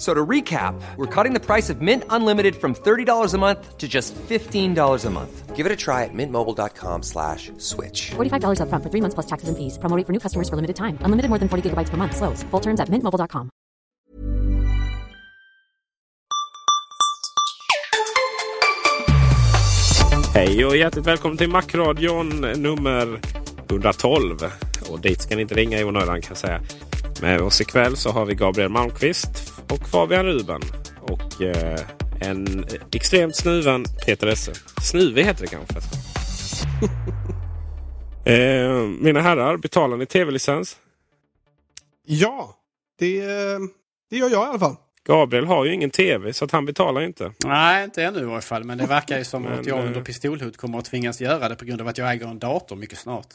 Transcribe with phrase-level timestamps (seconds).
[0.00, 3.86] So to recap, we're cutting the price of Mint Unlimited from $30 a month to
[3.86, 5.54] just $15 a month.
[5.54, 8.12] Give it a try at mintmobile.com slash switch.
[8.16, 9.76] $45 upfront for three months plus taxes and fees.
[9.76, 10.96] Promo rate for new customers for limited time.
[11.04, 12.16] Unlimited more than 40 gigabytes per month.
[12.16, 12.42] Slows.
[12.50, 13.50] Full terms at mintmobile.com.
[20.34, 23.20] Hej och hjärtligt välkommen till Macradion nummer
[23.70, 24.36] 112.
[24.90, 26.60] Och dit ska ni inte ringa i onödan kan jag säga.
[27.22, 30.60] Med oss ikväll så har vi Gabriel Malmqvist och Fabian Ruben.
[31.00, 31.80] Och eh,
[32.20, 34.52] en extremt snuven Peter Esse.
[34.82, 35.78] Snuvig heter det kanske.
[38.32, 40.76] eh, mina herrar, betalar ni tv-licens?
[42.06, 42.56] Ja,
[42.98, 43.20] det,
[44.10, 44.76] det gör jag i alla fall.
[45.04, 47.32] Gabriel har ju ingen tv så att han betalar inte.
[47.44, 48.64] Nej, inte ännu i varje fall.
[48.64, 51.48] Men det verkar ju som Men, att jag eh, under pistolhot kommer att tvingas göra
[51.48, 53.28] det på grund av att jag äger en dator mycket snart.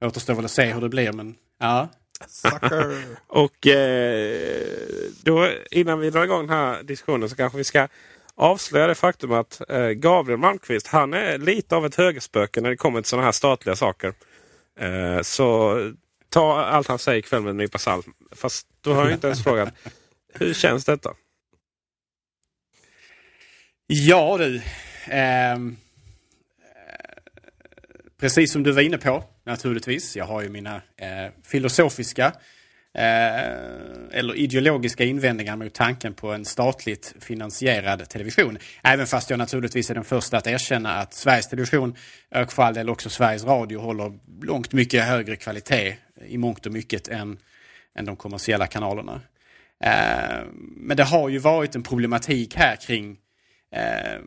[0.00, 1.88] Det återstår väl att se hur det blir, men ja.
[3.26, 4.68] Och eh,
[5.22, 7.88] då, innan vi drar igång den här diskussionen så kanske vi ska
[8.34, 12.76] avslöja det faktum att eh, Gabriel Malmqvist han är lite av ett högerspöke när det
[12.76, 14.14] kommer till sådana här statliga saker.
[14.80, 15.78] Eh, så
[16.28, 18.06] ta allt han säger ikväll med en nypa salt.
[18.32, 19.74] Fast då har jag inte ens frågat.
[20.34, 21.14] Hur känns detta?
[23.86, 24.62] Ja du.
[25.06, 25.76] ehm,
[26.60, 27.12] eh,
[28.20, 30.16] precis som du var inne på naturligtvis.
[30.16, 32.26] Jag har ju mina eh, filosofiska
[32.94, 33.38] eh,
[34.12, 38.58] eller ideologiska invändningar mot tanken på en statligt finansierad television.
[38.82, 41.96] Även fast jag naturligtvis är den första att erkänna att Sveriges Television
[42.34, 44.12] och för all del också Sveriges Radio håller
[44.42, 47.38] långt mycket högre kvalitet i mångt och mycket än,
[47.98, 49.20] än de kommersiella kanalerna.
[49.84, 50.44] Eh,
[50.76, 53.16] men det har ju varit en problematik här kring
[53.72, 54.20] eh,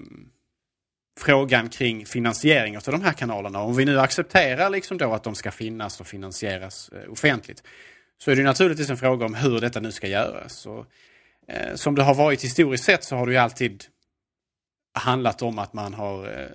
[1.18, 3.62] frågan kring finansiering av de här kanalerna.
[3.62, 7.64] Om vi nu accepterar liksom då att de ska finnas och finansieras eh, offentligt
[8.18, 10.66] så är det naturligtvis en fråga om hur detta nu ska göras.
[10.66, 10.86] Och,
[11.48, 13.84] eh, som det har varit historiskt sett så har det ju alltid
[14.94, 16.48] handlat om att man har eh,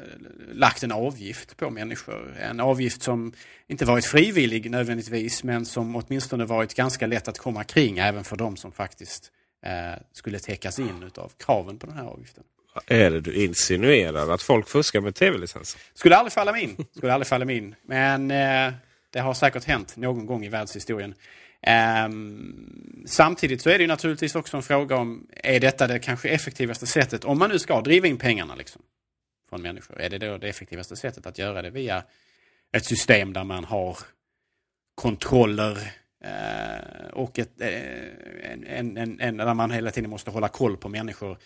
[0.53, 2.37] lagt en avgift på människor.
[2.41, 3.33] En avgift som
[3.67, 8.37] inte varit frivillig nödvändigtvis men som åtminstone varit ganska lätt att komma kring även för
[8.37, 9.33] de som faktiskt
[9.65, 12.44] eh, skulle täckas in utav kraven på den här avgiften.
[12.87, 14.31] Är det du insinuerar?
[14.31, 15.81] Att folk fuskar med tv-licenser?
[15.94, 16.87] Skulle aldrig falla mig in.
[16.97, 17.75] Skulle aldrig falla mig in.
[17.87, 18.72] Men eh,
[19.10, 21.15] det har säkert hänt någon gång i världshistorien.
[21.62, 26.28] Ehm, samtidigt så är det ju naturligtvis också en fråga om, är detta det kanske
[26.28, 28.82] effektivaste sättet, om man nu ska driva in pengarna liksom,
[29.49, 32.03] från människor, är det då det effektivaste sättet att göra det via
[32.72, 33.99] ett system där man har
[34.94, 35.78] kontroller
[36.25, 37.69] eh, och ett, eh,
[38.53, 41.38] en, en, en, en, där man hela tiden måste hålla koll på människor.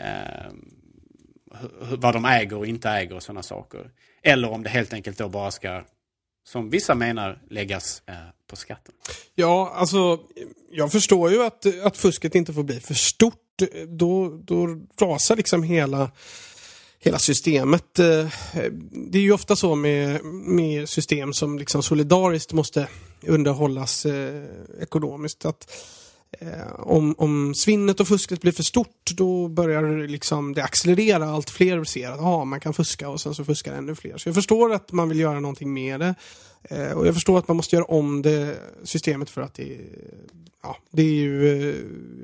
[0.00, 0.52] Eh,
[1.98, 3.90] vad de äger och inte äger och sådana saker.
[4.22, 5.82] Eller om det helt enkelt då bara ska,
[6.44, 8.14] som vissa menar, läggas eh,
[8.46, 8.94] på skatten.
[9.34, 10.20] Ja, alltså
[10.70, 13.38] jag förstår ju att, att fusket inte får bli för stort.
[13.88, 14.68] Då, då
[15.00, 16.10] rasar liksom hela,
[16.98, 17.98] hela systemet.
[17.98, 18.28] Eh,
[18.92, 22.88] det är ju ofta så med, med system som liksom solidariskt måste
[23.26, 24.44] underhållas eh,
[24.80, 25.44] ekonomiskt.
[25.44, 25.72] Att
[26.40, 31.30] eh, om, om svinnet och fusket blir för stort då börjar liksom det accelerera.
[31.30, 34.18] Allt fler ser att ah, man kan fuska och sen så fuskar ännu fler.
[34.18, 36.14] Så jag förstår att man vill göra någonting med det.
[36.62, 39.78] Eh, och jag förstår att man måste göra om det systemet för att det,
[40.62, 41.76] ja, det är ju eh,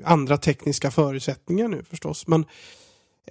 [0.05, 2.27] andra tekniska förutsättningar nu förstås.
[2.27, 2.45] Men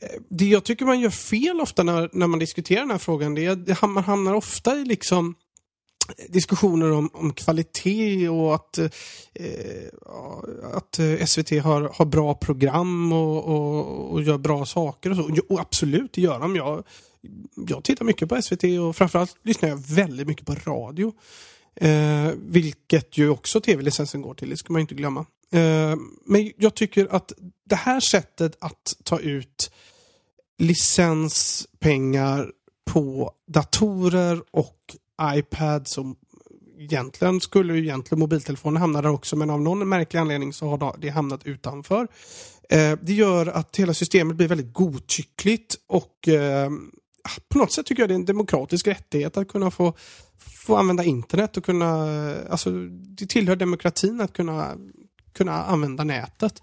[0.00, 3.34] eh, det jag tycker man gör fel ofta när, när man diskuterar den här frågan
[3.34, 5.34] det är att man hamnar ofta i liksom
[6.28, 8.88] diskussioner om, om kvalitet och att, eh,
[10.72, 15.10] att eh, SVT har, har bra program och, och, och gör bra saker.
[15.10, 15.40] Och, så.
[15.49, 16.56] och absolut, det gör de.
[16.56, 16.84] Jag,
[17.69, 21.12] jag tittar mycket på SVT och framförallt lyssnar jag väldigt mycket på radio.
[21.81, 25.26] Eh, vilket ju också tv-licensen går till, det ska man inte glömma.
[25.52, 27.32] Eh, men jag tycker att
[27.64, 29.70] det här sättet att ta ut
[30.58, 32.52] licenspengar
[32.90, 36.17] på datorer och iPad som
[36.79, 40.97] egentligen skulle ju egentligen mobiltelefonen hamna där också men av någon märklig anledning så har
[40.99, 42.09] det hamnat utanför.
[42.70, 46.70] Eh, det gör att hela systemet blir väldigt godtyckligt och eh,
[47.49, 49.94] på något sätt tycker jag det är en demokratisk rättighet att kunna få,
[50.38, 54.76] få använda internet och kunna, eh, alltså det tillhör demokratin att kunna,
[55.32, 56.62] kunna använda nätet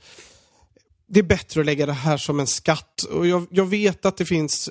[1.07, 3.03] det är bättre att lägga det här som en skatt.
[3.03, 4.69] Och jag, jag, vet att det finns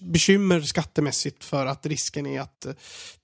[0.00, 2.72] bekymmer skattemässigt för att risken är att eh,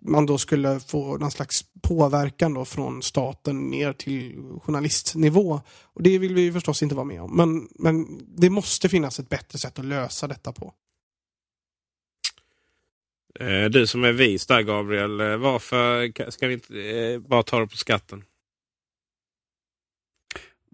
[0.02, 5.60] man då skulle få någon slags påverkan då från staten ner till journalistnivå.
[5.82, 7.36] Och det vill vi förstås inte vara med om.
[7.36, 10.74] Men, men det måste finnas ett bättre sätt att lösa detta på.
[13.40, 17.66] Eh, du som är vis där Gabriel, eh, varför ska vi inte bara ta det
[17.66, 18.24] på skatten?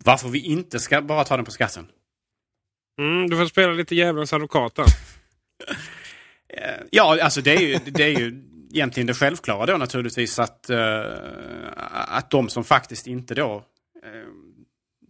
[0.05, 1.87] Varför vi inte ska bara ta den på skatten.
[2.99, 4.85] Mm, du får spela lite djävulens advokat eh,
[6.91, 11.05] Ja, alltså det är ju, det är ju egentligen det självklara då naturligtvis att, uh,
[11.91, 14.27] att de som faktiskt inte då uh,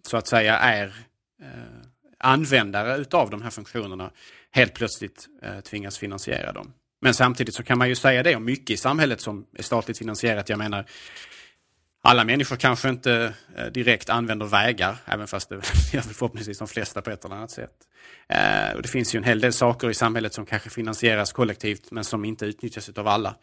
[0.09, 1.83] så att säga är uh,
[2.19, 4.11] användare utav de här funktionerna
[4.51, 5.29] helt plötsligt
[5.65, 6.73] tvingas finansiera dem.
[7.01, 9.99] Men samtidigt så kan man ju säga det om mycket i samhället som är statligt
[9.99, 10.49] finansierat.
[10.49, 10.87] Jag menar,
[12.07, 15.55] alla människor kanske inte eh, direkt använder vägar, även fast det
[15.93, 17.71] gör förhoppningsvis de flesta på ett eller annat sätt.
[18.29, 21.91] Eh, och det finns ju en hel del saker i samhället som kanske finansieras kollektivt
[21.91, 23.35] men som inte utnyttjas av alla.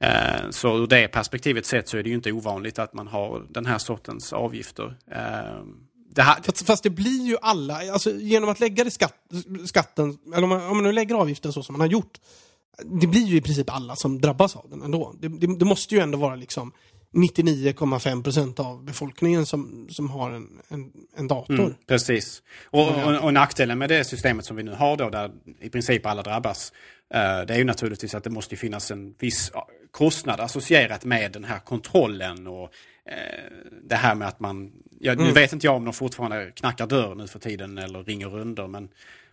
[0.00, 3.46] Eh, så ur det perspektivet sett så är det ju inte ovanligt att man har
[3.48, 4.96] den här sortens avgifter.
[6.14, 6.42] Det här...
[6.42, 9.14] fast, fast, det blir ju alla, alltså genom att lägga det skatt,
[9.64, 12.18] skatten, eller om man, om man nu lägger avgiften så som man har gjort,
[12.84, 15.14] det blir ju i princip alla som drabbas av den ändå.
[15.20, 16.72] Det, det, det måste ju ändå vara liksom
[17.12, 21.58] 99,5 procent av befolkningen som, som har en, en, en dator.
[21.58, 22.42] Mm, precis.
[22.64, 25.30] Och, och, och nackdelen med det systemet som vi nu har då, där
[25.60, 26.72] i princip alla drabbas,
[27.14, 29.52] uh, det är ju naturligtvis att det måste finnas en viss
[29.90, 35.22] kostnad associerat med den här kontrollen och uh, det här med att man, ja, nu
[35.22, 35.34] mm.
[35.34, 38.88] vet inte jag om de fortfarande knackar dörr nu för tiden eller ringer runder, men,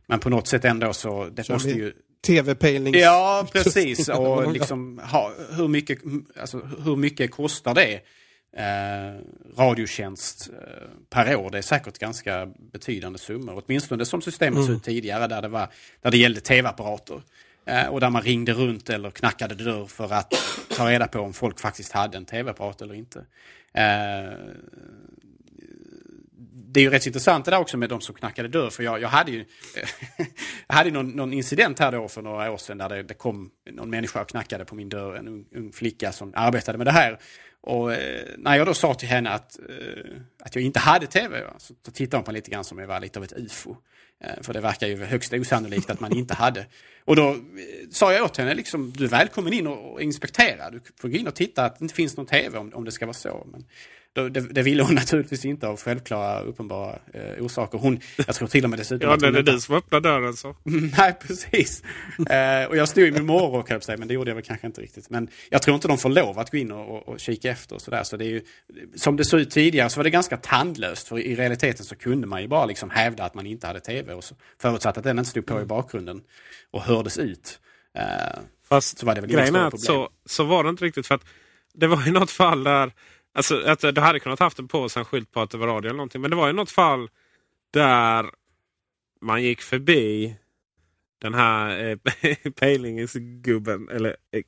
[0.06, 1.94] men på något sätt ändå så, det så måste ju
[2.28, 2.98] tv-pejlings...
[2.98, 4.10] Ja, precis.
[4.10, 6.00] Och liksom, ha, hur, mycket,
[6.40, 8.02] alltså, hur mycket kostar det?
[8.58, 9.22] Eh,
[9.58, 11.50] radiotjänst eh, per år.
[11.50, 13.64] Det är säkert ganska betydande summor.
[13.66, 14.68] Åtminstone som systemet mm.
[14.68, 15.68] såg ut tidigare där det, var,
[16.02, 17.22] där det gällde tv-apparater.
[17.66, 20.34] Eh, och där man ringde runt eller knackade dörr för att
[20.78, 23.26] ta reda på om folk faktiskt hade en tv-apparat eller inte.
[23.74, 24.34] Eh,
[26.74, 28.70] det är ju rätt intressant det där också med de som knackade dörr.
[28.70, 29.46] För jag, jag hade ju
[30.68, 33.52] jag hade någon, någon, incident här då för några år sedan där det, det kom
[33.72, 35.16] någon människa och knackade på min dörr.
[35.16, 37.20] En ung, ung flicka som arbetade med det här.
[37.62, 41.44] Och eh, när jag då sa till henne att, eh, att jag inte hade tv,
[41.58, 43.76] så tittade hon på lite grann som om jag var lite av ett ufo.
[44.24, 46.66] Eh, för det verkar ju högst osannolikt att man inte hade.
[47.06, 47.36] Och då
[47.92, 50.70] sa jag åt henne, liksom, du är välkommen in och, och inspektera.
[50.70, 52.92] Du får gå in och titta att det inte finns någon tv om, om det
[52.92, 53.48] ska vara så.
[53.52, 53.66] Men,
[54.24, 57.78] det, det ville hon naturligtvis inte av självklara uppenbara eh, orsaker.
[57.78, 60.56] Hon, jag tror till och med dessutom Ja, det är du som öppnade dörren så.
[60.98, 61.84] Nej, precis.
[62.30, 65.10] eh, och jag stod i min morgonrock, men det gjorde jag väl kanske inte riktigt.
[65.10, 67.76] Men jag tror inte de får lov att gå in och, och, och kika efter
[67.76, 68.04] och sådär.
[68.04, 68.42] Så det är ju,
[68.96, 71.08] som det såg ut tidigare så var det ganska tandlöst.
[71.08, 74.14] För i realiteten så kunde man ju bara liksom hävda att man inte hade tv.
[74.14, 75.64] Och så, förutsatt att den inte stod på mm.
[75.64, 76.22] i bakgrunden
[76.72, 77.60] och hördes ut.
[77.98, 81.08] Eh, Fast så var det väl grejen är att så, så var det inte riktigt.
[81.08, 81.26] för att
[81.74, 82.92] Det var ju något fall där
[83.34, 85.68] Alltså, att du hade kunnat haft en på sig en skylt på att det var
[85.68, 86.22] radio eller någonting.
[86.22, 87.10] Men det var ju något fall
[87.72, 88.30] där
[89.22, 90.36] man gick förbi
[91.22, 94.44] den här eh, pejlingsgubben, eller eh,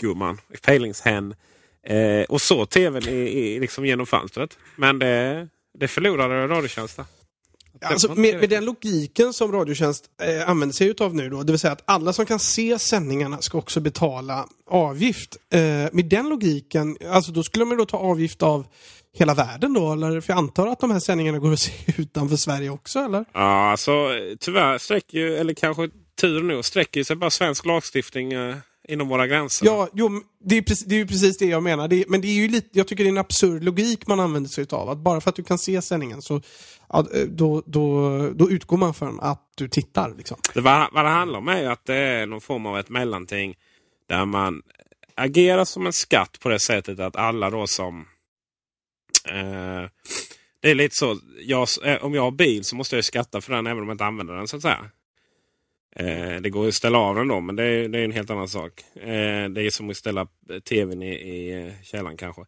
[0.00, 1.34] gumman, pejlingshen.
[1.82, 4.58] Eh, och såg tvn i, i, liksom genom fönstret.
[4.76, 7.04] Men det, det förlorade Radiotjänsten.
[7.80, 11.58] Alltså, med, med, den logiken som Radiotjänst eh, använder sig utav nu då, det vill
[11.58, 15.36] säga att alla som kan se sändningarna ska också betala avgift.
[15.52, 15.60] Eh,
[15.92, 18.66] med den logiken, alltså då skulle man då ta avgift av
[19.14, 19.92] hela världen då?
[19.92, 20.20] Eller?
[20.20, 23.24] För jag antar att de här sändningarna går att se utanför Sverige också, eller?
[23.32, 23.92] Ja, alltså
[24.40, 25.88] tyvärr sträcker ju, eller kanske
[26.20, 28.56] tur nog, sträcker sig bara svensk lagstiftning eh,
[28.88, 29.66] inom våra gränser.
[29.66, 31.88] Ja, jo, det är, precis, det är ju precis det jag menar.
[31.88, 34.20] Det är, men det är ju lite, jag tycker det är en absurd logik man
[34.20, 34.90] använder sig av.
[34.90, 36.42] Att bara för att du kan se sändningen så
[36.88, 40.14] ja, då, då, då utgår man från att du tittar.
[40.16, 40.36] Liksom.
[40.54, 43.54] Det, vad, vad det handlar om är att det är någon form av ett mellanting
[44.08, 44.62] där man
[45.18, 48.06] agera som en skatt på det sättet att alla då som...
[49.28, 49.90] Eh,
[50.60, 51.18] det är lite så.
[51.40, 53.94] Jag, eh, om jag har bil så måste jag skatta för den även om jag
[53.94, 54.90] inte använder den så att säga.
[55.96, 58.30] Eh, det går att ställa av den då men det är, det är en helt
[58.30, 58.84] annan sak.
[58.94, 60.26] Eh, det är som att ställa
[60.68, 62.42] tvn i, i eh, källaren kanske.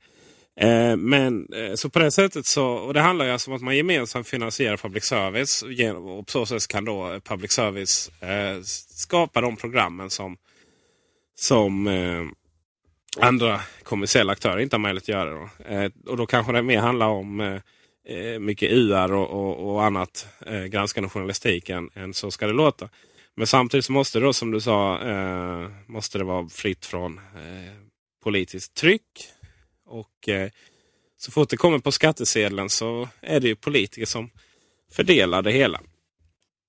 [0.57, 3.63] Eh, men eh, så på det sättet så, och det handlar ju alltså om att
[3.63, 5.63] man gemensamt finansierar public service.
[5.97, 10.37] Och på så sätt kan då public service eh, skapa de programmen som,
[11.35, 12.23] som eh,
[13.19, 15.31] andra kommersiella aktörer inte har möjlighet att göra.
[15.31, 15.75] Då.
[15.75, 17.61] Eh, och då kanske det mer handlar om eh,
[18.17, 22.53] eh mycket UR och, och, och annat eh, granskande journalistik än, än, så ska det
[22.53, 22.89] låta.
[23.37, 24.99] Men samtidigt så måste det då som du sa
[25.87, 27.21] måste det vara fritt från
[28.23, 29.29] politiskt tryck.
[29.87, 30.51] Och eh,
[31.19, 34.31] så fort det kommer på skattesedeln så är det ju politiker som
[34.93, 35.81] fördelar det hela.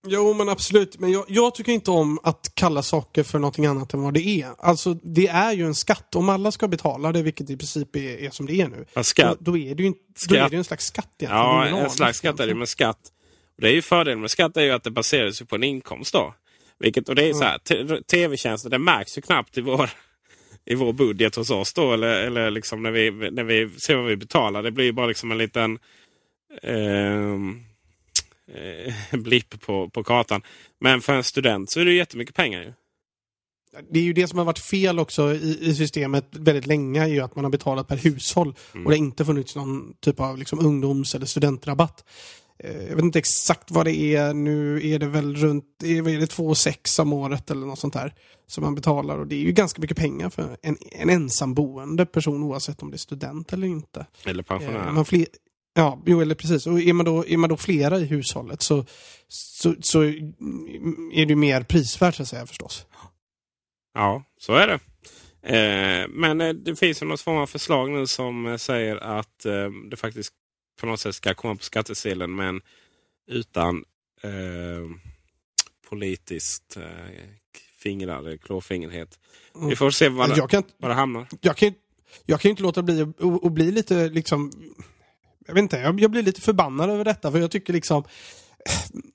[0.07, 3.93] Jo men absolut, men jag, jag, tycker inte om att kalla saker för någonting annat
[3.93, 4.49] än vad det är.
[4.57, 6.15] Alltså det är ju en skatt.
[6.15, 9.03] Om alla ska betala det, vilket i princip är, är som det är nu, ja,
[9.03, 9.93] skatt, då, då, är det ju
[10.29, 11.45] då är det en slags skatt egentligen.
[11.45, 12.99] Ja, en slags skatt är det, men skatt.
[13.57, 16.33] Det är ju fördelen med skatt är ju att det baseras på en inkomst då.
[16.81, 19.89] Vilket, och det är så här, tv-tjänster, det märks ju knappt i vår
[20.65, 21.93] i vår budget hos oss då.
[21.93, 24.63] Eller, eller liksom när, vi, när vi ser vad vi betalar.
[24.63, 25.79] Det blir bara liksom en liten
[26.63, 27.63] ehm,
[28.53, 30.41] eh, blipp på, på kartan.
[30.79, 32.61] Men för en student så är det jättemycket pengar.
[32.61, 32.73] Ju.
[33.89, 37.03] Det är ju det som har varit fel också i, i systemet väldigt länge.
[37.03, 38.55] Är ju att man har betalat per hushåll.
[38.73, 38.85] Mm.
[38.85, 42.05] Och det har inte funnits någon typ av liksom ungdoms eller studentrabatt.
[42.63, 44.33] Eh, jag vet inte exakt vad det är.
[44.33, 48.13] Nu är det väl runt är det 2 6 om året eller något sånt där.
[48.47, 52.43] Som man betalar och det är ju ganska mycket pengar för en, en ensamboende person
[52.43, 54.05] oavsett om det är student eller inte.
[54.25, 54.87] Eller pensionär.
[54.87, 55.25] Eh, man fler,
[55.73, 56.67] ja, jo, eller precis.
[56.67, 58.85] Och är man då, är man då flera i hushållet så,
[59.27, 62.85] så, så är det ju mer prisvärt så att säga förstås.
[63.93, 64.79] Ja, så är det.
[65.43, 69.69] Eh, men eh, det finns ju något form av förslag nu som säger att eh,
[69.89, 70.33] det faktiskt
[70.81, 72.61] på något sätt ska komma på skattesedeln men
[73.27, 73.83] utan
[74.23, 74.31] eh,
[75.89, 76.83] politiskt eh,
[77.77, 79.19] fingrar, klåfingrighet.
[79.55, 79.69] Mm.
[79.69, 81.27] Vi får se var, det, kan, var det hamnar.
[81.41, 81.73] Jag kan,
[82.25, 83.01] jag kan inte låta bli
[83.43, 84.51] att bli lite liksom
[85.47, 88.03] jag vet inte, jag, jag, blir lite förbannad över detta för jag tycker liksom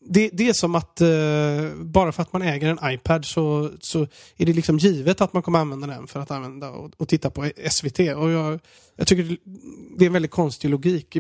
[0.01, 4.03] det, det är som att uh, bara för att man äger en iPad så, så
[4.37, 7.31] är det liksom givet att man kommer använda den för att använda och, och titta
[7.31, 7.99] på SVT.
[7.99, 8.61] Och jag,
[8.97, 9.37] jag tycker
[9.99, 11.17] det är en väldigt konstig logik.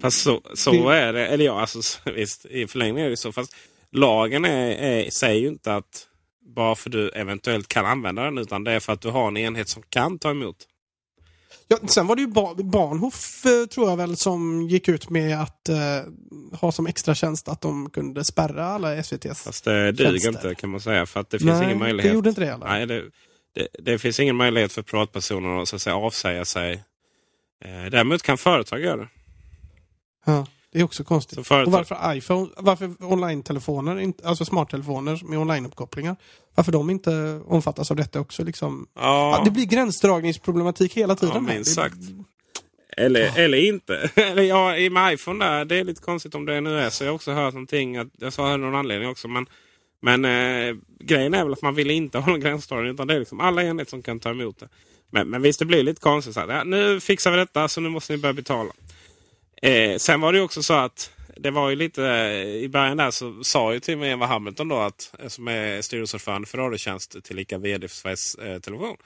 [0.00, 1.26] Fast så, så det, är det.
[1.26, 3.32] Eller ja, alltså, visst, i förlängningen är det så.
[3.32, 3.56] Fast
[3.92, 6.06] lagen är, är, säger ju inte att
[6.54, 9.36] bara för du eventuellt kan använda den utan det är för att du har en
[9.36, 10.56] enhet som kan ta emot.
[11.68, 12.28] Ja, sen var det ju
[12.64, 15.76] Bahnhof, eh, tror jag väl, som gick ut med att eh,
[16.52, 20.70] ha som extra tjänst att de kunde spärra alla SVTs Fast det duger inte kan
[20.70, 21.06] man säga.
[21.06, 22.10] För att det finns Nej, ingen möjlighet.
[22.10, 22.66] det gjorde inte det heller.
[22.66, 23.02] Nej, det,
[23.54, 26.72] det, det, finns ingen möjlighet för privatpersoner att, så att säga, avsäga sig.
[27.64, 29.08] Eh, däremot kan företag göra det.
[30.26, 30.46] Ja.
[30.76, 31.46] Det är också konstigt.
[31.46, 31.66] Företag...
[31.66, 36.16] Och varför iPhone, varför online-telefoner, alltså smarttelefoner med online-uppkopplingar,
[36.54, 38.44] varför de inte omfattas av detta också?
[38.44, 38.86] Liksom.
[38.94, 39.36] Ja.
[39.38, 41.34] ja det blir gränsdragningsproblematik hela tiden.
[41.34, 41.96] Ja, minst sagt.
[42.96, 43.32] Eller, ja.
[43.36, 44.10] eller inte.
[44.16, 47.04] eller ja, med iPhone där, det är lite konstigt om det nu är så.
[47.04, 49.28] Jag har också hört någonting, att, jag sa någon anledning också.
[49.28, 49.46] Men,
[50.02, 53.18] men eh, grejen är väl att man vill inte ha någon gränsdragning utan det är
[53.18, 54.68] liksom alla enheter som kan ta emot det.
[55.10, 56.34] Men, men visst, det blir lite konstigt.
[56.34, 58.72] Så här, ja, nu fixar vi detta så nu måste ni börja betala.
[59.62, 62.02] Eh, sen var det också så att det var ju lite
[62.62, 65.82] i början där så sa ju till och med Eva Hamilton då att som är
[65.82, 68.96] styrelseordförande för Radiotjänst tillika vd för Sveriges eh, Television.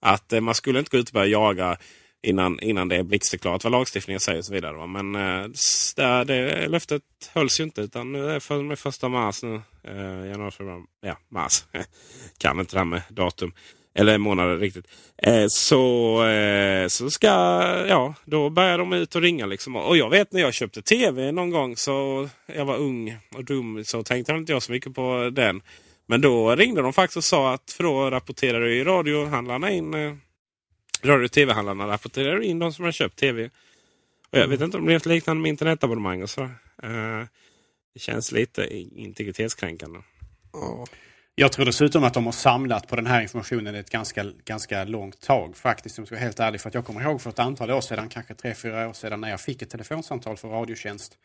[0.00, 1.76] Att eh, man skulle inte gå ut och börja jaga
[2.22, 4.76] innan, innan det är blixtklart vad lagstiftningen säger och så vidare.
[4.76, 4.86] Va?
[4.86, 5.48] Men eh,
[5.96, 7.02] det, det löftet
[7.34, 9.62] hölls ju inte utan nu är det med första mars nu.
[9.84, 11.64] Eh, januari, februari, ja mars.
[12.38, 13.52] kan inte det här med datum.
[13.94, 14.86] Eller månader riktigt.
[15.22, 17.28] Eh, så, eh, så ska,
[17.88, 19.76] ja, då börjar de ut och ringa liksom.
[19.76, 23.84] Och jag vet när jag köpte tv någon gång så jag var ung och dum
[23.84, 25.62] så tänkte inte jag så mycket på den.
[26.06, 30.14] Men då ringde de faktiskt och sa att för då rapporterade ju radiohandlarna in eh,
[31.02, 33.50] Radio och tv-handlarna rapporterar in de som har köpt tv.
[34.30, 36.42] Och jag vet inte om det är liknande med internetabonnemang och så.
[36.82, 37.24] Eh,
[37.94, 39.98] det känns lite integritetskränkande.
[40.52, 40.84] Oh.
[41.34, 45.20] Jag tror dessutom att de har samlat på den här informationen ett ganska, ganska långt
[45.20, 45.98] tag faktiskt.
[45.98, 46.60] Om jag ska vara helt ärlig.
[46.60, 49.20] För att jag kommer ihåg för ett antal år sedan, kanske tre, fyra år sedan,
[49.20, 51.18] när jag fick ett telefonsamtal från Radiotjänst.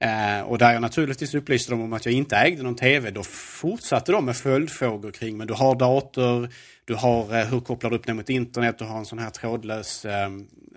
[0.00, 3.10] Eh, och där jag naturligtvis upplyste dem om att jag inte ägde någon TV.
[3.10, 6.48] Då fortsatte de med följdfrågor kring, men du har dator,
[6.84, 9.30] du har, eh, hur kopplar du upp den mot internet, du har en sån här
[9.30, 10.30] trådlös eh,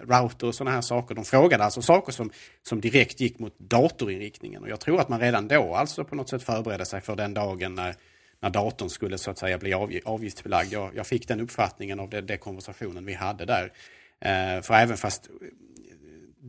[0.08, 1.16] router och sådana här saker.
[1.16, 2.32] De frågade alltså saker som,
[2.64, 4.64] som direkt gick mot datorinriktningen.
[4.64, 7.34] Och jag tror att man redan då alltså på något sätt förberedde sig för den
[7.34, 7.96] dagen när
[8.42, 10.74] när datorn skulle så att säga bli avgiftsbelagd.
[10.74, 13.74] Jag, jag fick den uppfattningen av den konversationen vi hade där.
[14.20, 15.30] Eh, för även fast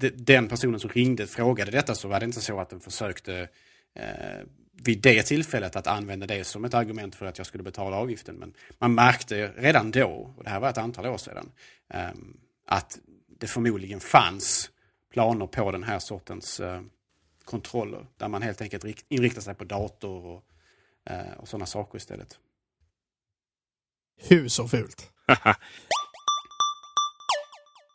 [0.00, 3.48] eh, den personen som ringde frågade detta så var det inte så att den försökte
[3.94, 4.46] eh,
[4.84, 8.34] vid det tillfället att använda det som ett argument för att jag skulle betala avgiften.
[8.34, 11.50] Men man märkte redan då, och det här var ett antal år sedan,
[11.94, 12.10] eh,
[12.66, 12.98] att
[13.38, 14.70] det förmodligen fanns
[15.12, 16.80] planer på den här sortens eh,
[17.44, 18.06] kontroller.
[18.16, 20.44] Där man helt enkelt inriktar sig på dator och,
[21.36, 22.38] och sådana saker istället.
[24.20, 25.10] Hur så fult?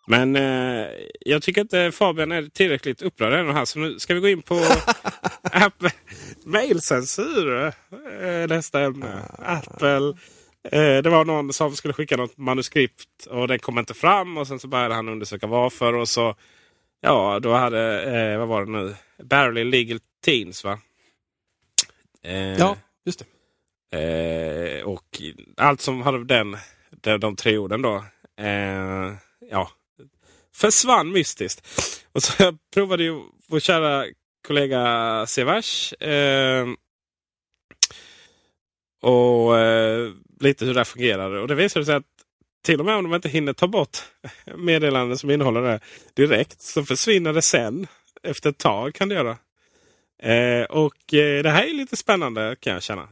[0.10, 0.88] Men eh,
[1.20, 3.66] jag tycker inte Fabian är tillräckligt upprörd ännu här.
[3.66, 4.56] Så nu ska vi gå in på
[5.44, 5.92] Apple.
[6.44, 7.66] Mailcensur.
[8.22, 9.22] Eh, nästa ämne.
[9.40, 10.14] Apple.
[10.64, 14.38] Eh, det var någon som skulle skicka något manuskript och den kom inte fram.
[14.38, 15.94] Och sen så började han undersöka varför.
[15.94, 16.36] Och så
[17.02, 18.96] Ja, då hade, eh, vad var det nu?
[19.24, 20.80] Barely Legal Teens va?
[22.24, 23.26] Eh, ja, just det.
[23.92, 25.22] Eh, och
[25.58, 26.58] allt som hade den,
[27.02, 28.04] de, de tre orden då.
[28.40, 29.14] Eh,
[29.52, 29.72] ja,
[30.56, 31.68] försvann mystiskt.
[32.12, 34.06] Och så jag provade ju vår kära
[34.48, 35.94] kollega Severs.
[35.94, 36.68] Eh,
[39.02, 41.40] och eh, lite hur det fungerade.
[41.40, 42.04] Och det visade sig att
[42.64, 43.98] till och med om de inte hinner ta bort
[44.58, 45.80] meddelanden som innehåller det
[46.14, 47.88] direkt så försvinner det sen.
[48.24, 49.38] Efter ett tag kan det göra.
[50.24, 53.10] Eh, och eh, det här är lite spännande kan jag känna.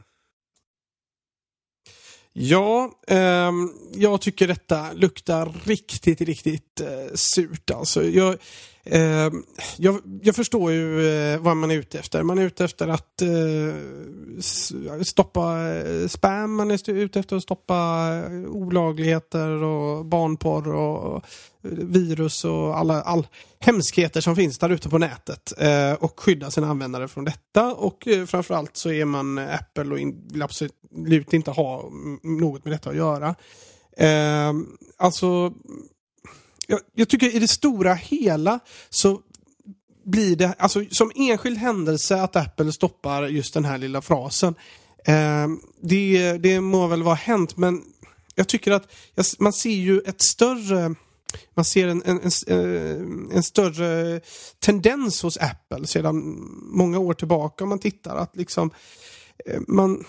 [2.32, 3.52] Ja, eh,
[3.94, 7.70] jag tycker detta luktar riktigt, riktigt eh, surt.
[7.70, 8.36] Alltså, jag,
[8.86, 9.30] eh,
[9.76, 12.22] jag, jag, förstår ju eh, vad man är ute efter.
[12.22, 13.74] Man är ute efter att eh,
[15.02, 21.70] stoppa eh, spam, man är ute efter att stoppa eh, olagligheter och barnporr och eh,
[21.70, 23.26] virus och alla all
[23.58, 25.52] hemskheter som finns där ute på nätet
[25.98, 27.74] och skydda sina användare från detta.
[27.74, 31.90] Och eh, framförallt så är man Apple och in, vill absolut inte ha
[32.22, 33.34] något med detta att göra.
[34.96, 35.52] Alltså,
[36.66, 39.20] jag, jag, tycker i det stora hela så
[40.04, 44.54] blir det, alltså som enskild händelse att Apple stoppar just den här lilla frasen.
[45.04, 45.48] Eh,
[45.80, 47.82] det, det må väl vara hänt men
[48.34, 48.88] jag tycker att
[49.38, 50.94] man ser ju ett större
[51.54, 54.20] man ser en, en, en, eh, en, större
[54.58, 56.14] tendens hos Apple sedan
[56.72, 58.16] många år tillbaka om man tittar.
[58.16, 58.70] Att liksom
[59.46, 60.04] eh, man,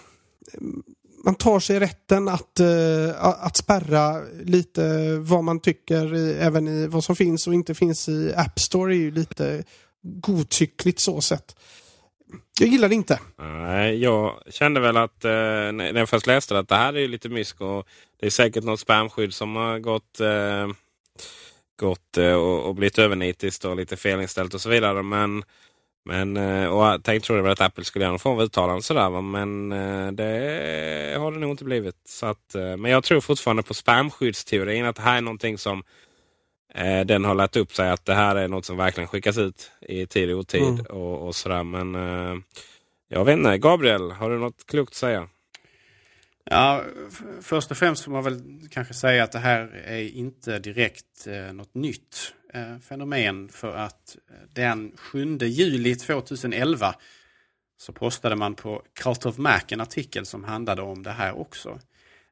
[1.23, 6.88] man tar sig rätten att, uh, att spärra lite vad man tycker i, även i
[6.88, 9.63] vad som finns och inte finns i App Store är ju lite
[10.03, 11.56] godtyckligt så sett.
[12.60, 13.19] Jag gillar det inte.
[13.39, 17.08] Nej, jag kände väl att eh, när jag först läste det, att det här är
[17.08, 17.88] lite mysk och
[18.19, 20.67] det är säkert något spamskydd som har gått eh,
[21.80, 25.03] gått eh, och, och blivit övernitiskt och lite felinställt och så vidare.
[25.03, 25.43] Men,
[26.07, 28.81] men eh, och jag tänkte trodde väl att Apple skulle göra någon form av uttalande
[28.81, 29.21] sådär.
[29.21, 31.95] Men eh, det har det nog inte blivit.
[32.05, 34.85] Så att, men jag tror fortfarande på spamskyddsteorin.
[34.85, 35.83] Att det här är någonting som
[37.05, 37.89] den har lärt upp sig.
[37.89, 40.61] Att det här är något som verkligen skickas ut i tid och otid.
[40.61, 40.85] Mm.
[40.85, 41.63] Och, och sådär.
[41.63, 41.93] Men
[43.09, 43.57] jag vet inte.
[43.57, 45.27] Gabriel, har du något klokt att säga?
[46.49, 46.83] Ja,
[47.41, 48.41] först och främst får man väl
[48.71, 54.17] kanske säga att det här är inte direkt eh, något nytt eh, fenomen för att
[54.29, 56.95] eh, den 7 juli 2011
[57.77, 61.79] så postade man på Cult of Mac en artikel som handlade om det här också.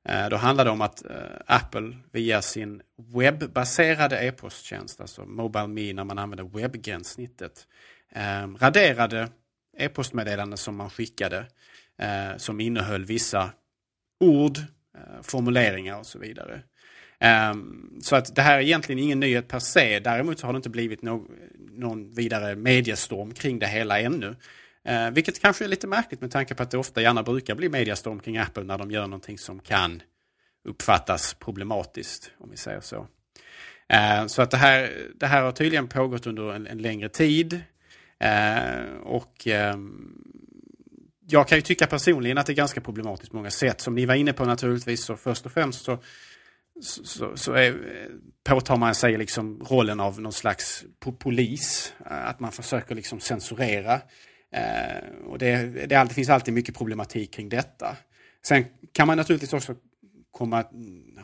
[0.09, 5.93] Eh, då handlade det om att eh, Apple via sin webbaserade e-posttjänst, alltså Mobile Me
[5.93, 7.67] när man använder webbgränssnittet,
[8.11, 9.29] eh, raderade
[9.77, 11.45] e-postmeddelanden som man skickade
[11.97, 13.49] eh, som innehöll vissa
[14.19, 14.57] ord,
[15.21, 16.61] formuleringar och så vidare.
[17.19, 19.99] Um, så att det här är egentligen ingen nyhet per se.
[19.99, 21.27] Däremot så har det inte blivit no
[21.77, 24.35] någon vidare mediestorm kring det hela ännu.
[24.89, 27.69] Uh, vilket kanske är lite märkligt med tanke på att det ofta gärna brukar bli
[27.69, 30.01] mediestorm kring Apple när de gör någonting som kan
[30.67, 33.07] uppfattas problematiskt, om vi säger så.
[33.93, 37.61] Uh, så att det här, det här har tydligen pågått under en, en längre tid.
[38.23, 40.21] Uh, och um,
[41.27, 43.81] jag kan ju tycka personligen att det är ganska problematiskt på många sätt.
[43.81, 45.99] Som ni var inne på naturligtvis så först och främst så,
[46.81, 47.75] så, så är,
[48.43, 50.85] påtar man sig liksom rollen av någon slags
[51.19, 51.93] polis.
[52.05, 54.01] Eh, att man försöker liksom censurera.
[54.51, 55.55] Eh, och det,
[55.87, 57.97] det, finns alltid mycket problematik kring detta.
[58.47, 59.75] Sen kan man naturligtvis också
[60.31, 60.63] komma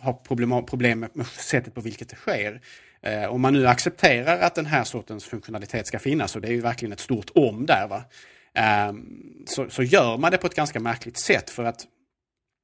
[0.01, 2.61] ha problem, problem med sättet på vilket det sker.
[3.01, 6.51] Eh, om man nu accepterar att den här sortens funktionalitet ska finnas, och det är
[6.51, 8.03] ju verkligen ett stort om där, va?
[8.53, 8.93] Eh,
[9.45, 11.85] så, så gör man det på ett ganska märkligt sätt för att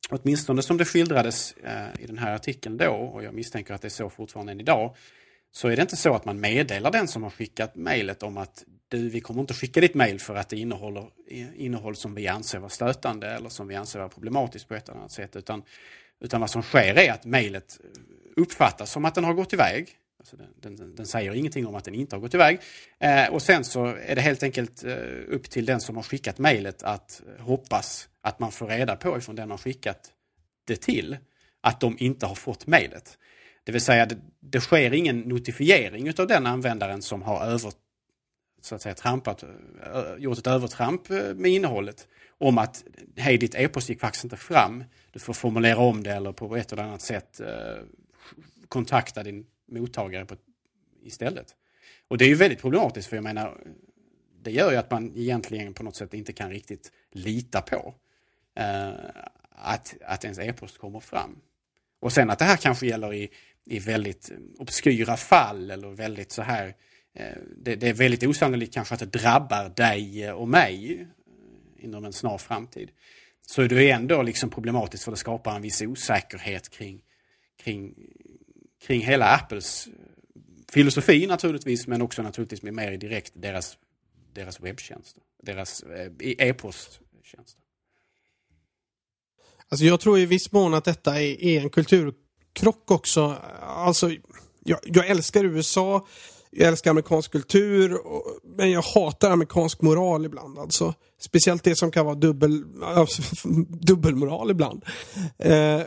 [0.09, 3.87] åtminstone som det skildrades eh, i den här artikeln då, och jag misstänker att det
[3.87, 4.95] är så fortfarande än idag,
[5.51, 8.63] så är det inte så att man meddelar den som har skickat mejlet om att
[8.87, 11.09] du, vi kommer inte skicka ditt mejl för att det innehåller
[11.55, 14.99] innehåll som vi anser vara stötande eller som vi anser vara problematiskt på ett eller
[14.99, 15.35] annat sätt.
[15.35, 15.63] Utan,
[16.19, 17.79] utan vad som sker är att mejlet
[18.35, 19.89] uppfattas som att den har gått iväg.
[20.19, 22.59] Alltså den, den, den, säger ingenting om att den inte har gått iväg.
[22.99, 24.95] Eh, och sen så är det helt enkelt eh,
[25.27, 29.35] upp till den som har skickat mejlet att hoppas att man får reda på ifrån
[29.35, 30.11] den man skickat
[30.65, 31.17] det till
[31.61, 33.17] att de inte har fått mejlet.
[33.63, 37.71] Det vill säga det, det sker ingen notifiering av den användaren som har över,
[38.61, 39.43] så att säga, trampat,
[40.17, 42.83] gjort ett övertramp eh, med innehållet om att
[43.15, 44.83] hej ditt e-post gick faktiskt inte fram.
[45.11, 47.83] Du får formulera om det eller på ett eller annat sätt eh,
[48.67, 50.35] kontakta din mottagare på,
[51.03, 51.55] istället.
[52.07, 53.57] Och det är ju väldigt problematiskt för jag menar
[54.47, 57.95] det gör ju att man egentligen på något sätt inte kan riktigt lita på
[58.55, 58.89] eh,
[59.49, 61.39] att, att ens e-post kommer fram.
[61.99, 63.29] Och sen att det här kanske gäller i,
[63.65, 66.75] i väldigt obskyra fall eller väldigt så här
[67.13, 72.05] eh, det, det, är väldigt osannolikt kanske att det drabbar dig och mig eh, inom
[72.05, 72.89] en snar framtid.
[73.45, 77.01] Så är det ändå liksom problematiskt för det skapar en viss osäkerhet kring,
[77.63, 77.95] kring,
[78.81, 79.93] kring hela Apples eh,
[80.71, 83.77] filosofi naturligtvis men också naturligtvis med mer direkt deras,
[84.33, 87.61] deras webbtjänster, deras eh, e-, e-posttjänster.
[89.69, 93.35] Alltså jag tror i viss mån att detta är, är en kulturkrock också.
[93.61, 94.11] Alltså,
[94.63, 96.07] jag, jag älskar USA,
[96.51, 100.59] jag älskar amerikansk kultur, och, men jag hatar amerikansk moral ibland.
[100.59, 100.93] Alltså.
[101.19, 103.21] Speciellt det som kan vara dubbel, alltså,
[103.69, 104.85] dubbelmoral ibland.
[105.37, 105.81] Eh,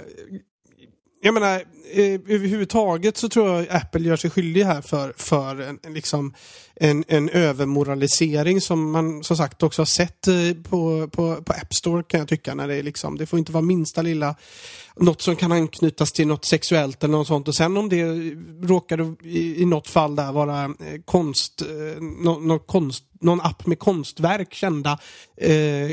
[1.22, 5.78] jag menar, eh, överhuvudtaget så tror jag Apple gör sig skyldig här för, för en,
[5.94, 6.35] liksom,
[6.74, 10.35] en, en övermoralisering som man som sagt också har sett eh,
[10.70, 12.54] på, på, på App Store kan jag tycka.
[12.54, 14.37] När det, är liksom, det får inte vara minsta lilla
[14.96, 17.48] något som kan anknytas till något sexuellt eller något sånt.
[17.48, 18.04] Och sen om det
[18.62, 23.78] råkar i, i något fall där vara eh, konst, eh, no, konst, någon app med
[23.78, 24.98] konstverk, kända
[25.37, 25.90] eh,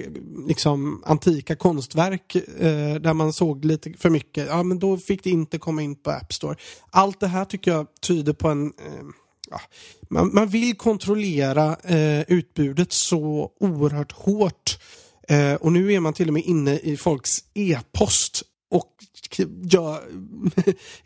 [0.47, 5.29] liksom antika konstverk eh, där man såg lite för mycket, ja men då fick det
[5.29, 6.55] inte komma in på App Store.
[6.89, 9.03] Allt det här tycker jag tyder på en eh,
[9.49, 9.61] ja,
[10.09, 14.79] man, man, vill kontrollera eh, utbudet så oerhört hårt.
[15.29, 18.91] Eh, och nu är man till och med inne i folks e-post och
[19.71, 19.99] gör,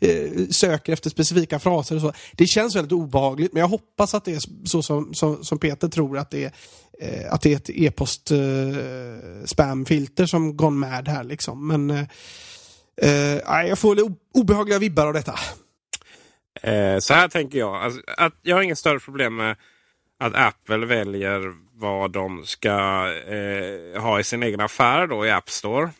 [0.00, 2.12] eh, söker efter specifika fraser och så.
[2.32, 5.88] Det känns väldigt obehagligt men jag hoppas att det är så som, som, som Peter
[5.88, 6.52] tror att det är
[7.00, 8.38] eh, att det är ett e-post eh,
[9.44, 11.66] spamfilter som gone mad här liksom.
[11.66, 12.04] Men eh,
[12.96, 13.98] eh, jag får
[14.34, 15.34] obehagliga vibbar av detta.
[16.62, 17.74] Eh, så här tänker jag.
[17.74, 19.56] Alltså, att jag har inget större problem med
[20.18, 22.70] att Apple väljer vad de ska
[23.26, 25.90] eh, ha i sin egen affär då i App Store.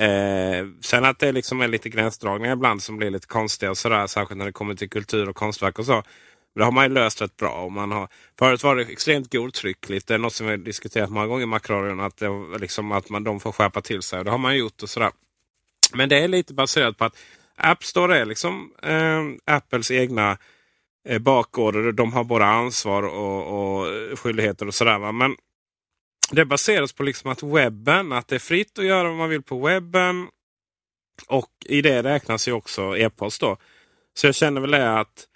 [0.00, 3.70] Eh, sen att det liksom är lite gränsdragningar ibland som blir lite konstiga.
[3.70, 6.02] Och sådär, särskilt när det kommer till kultur och konstverk och så.
[6.54, 7.50] Det har man ju löst rätt bra.
[7.50, 8.08] Och man har,
[8.38, 10.06] förut var det extremt godtryckligt.
[10.06, 12.00] Det är något som vi har diskuterat många gånger i Macradion.
[12.00, 12.22] Att,
[12.60, 14.18] liksom, att man, de får skärpa till sig.
[14.18, 14.82] Och det har man gjort.
[14.82, 15.10] och sådär.
[15.94, 17.16] Men det är lite baserat på att
[17.56, 20.38] App Store är liksom eh, Apples egna
[21.08, 21.92] eh, bakgårdar.
[21.92, 25.12] De har både ansvar och, och skyldigheter och sådär.
[25.12, 25.36] Men
[26.30, 29.42] det baseras på liksom att webben, att det är fritt att göra vad man vill
[29.42, 30.28] på webben.
[31.26, 33.56] Och i det räknas ju också e-post då.
[34.14, 35.26] Så jag känner väl det att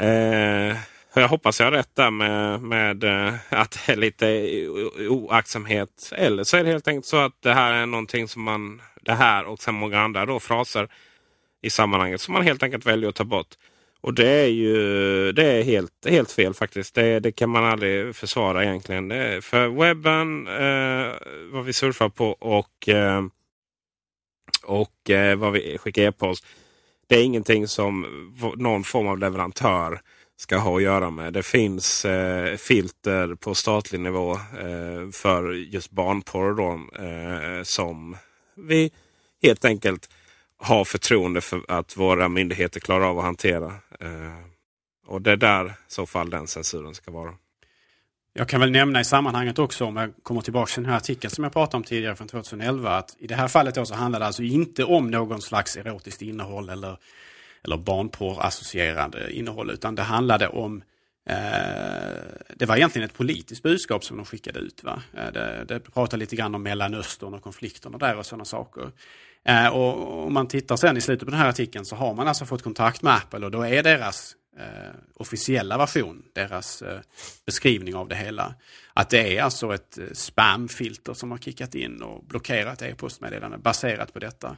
[0.00, 0.76] eh,
[1.14, 4.48] jag hoppas jag har rätt där med, med eh, att det är lite
[5.08, 6.12] oaktsamhet.
[6.12, 9.12] Eller så är det helt enkelt så att det här är någonting som man, det
[9.12, 10.88] här och sen många andra då fraser
[11.62, 13.54] i sammanhanget som man helt enkelt väljer att ta bort.
[14.04, 16.94] Och det är ju det är helt, helt fel faktiskt.
[16.94, 19.08] Det, det kan man aldrig försvara egentligen.
[19.08, 21.12] Det för webben, eh,
[21.52, 23.24] vad vi surfar på och, eh,
[24.64, 26.46] och eh, vad vi skickar e-post.
[27.06, 28.06] Det är ingenting som
[28.56, 30.00] någon form av leverantör
[30.36, 31.32] ska ha att göra med.
[31.32, 36.72] Det finns eh, filter på statlig nivå eh, för just barnporr då,
[37.04, 38.16] eh, som
[38.56, 38.90] vi
[39.42, 40.08] helt enkelt
[40.56, 43.72] har förtroende för att våra myndigheter klarar av att hantera.
[44.04, 44.44] Eh,
[45.06, 47.34] och det är där i så fall den censuren ska vara.
[48.36, 51.30] Jag kan väl nämna i sammanhanget också, om jag kommer tillbaka till den här artikeln
[51.30, 54.20] som jag pratade om tidigare från 2011, att i det här fallet då så handlar
[54.20, 56.96] det alltså inte om någon slags erotiskt innehåll eller,
[57.64, 60.82] eller barnporr-associerande innehåll, utan det handlade om
[61.28, 61.36] eh,
[62.56, 64.84] det var egentligen ett politiskt budskap som de skickade ut.
[64.84, 65.02] Va?
[65.12, 68.90] Eh, det, det pratade lite grann om Mellanöstern och konflikterna där och sådana saker.
[69.44, 72.28] Eh, och om man tittar sen i slutet på den här artikeln så har man
[72.28, 77.00] alltså fått kontakt med Apple och då är deras eh, officiella version, deras eh,
[77.46, 78.54] beskrivning av det hela,
[78.92, 84.12] att det är alltså ett eh, spamfilter som har kickat in och blockerat e-postmeddelanden baserat
[84.12, 84.56] på detta.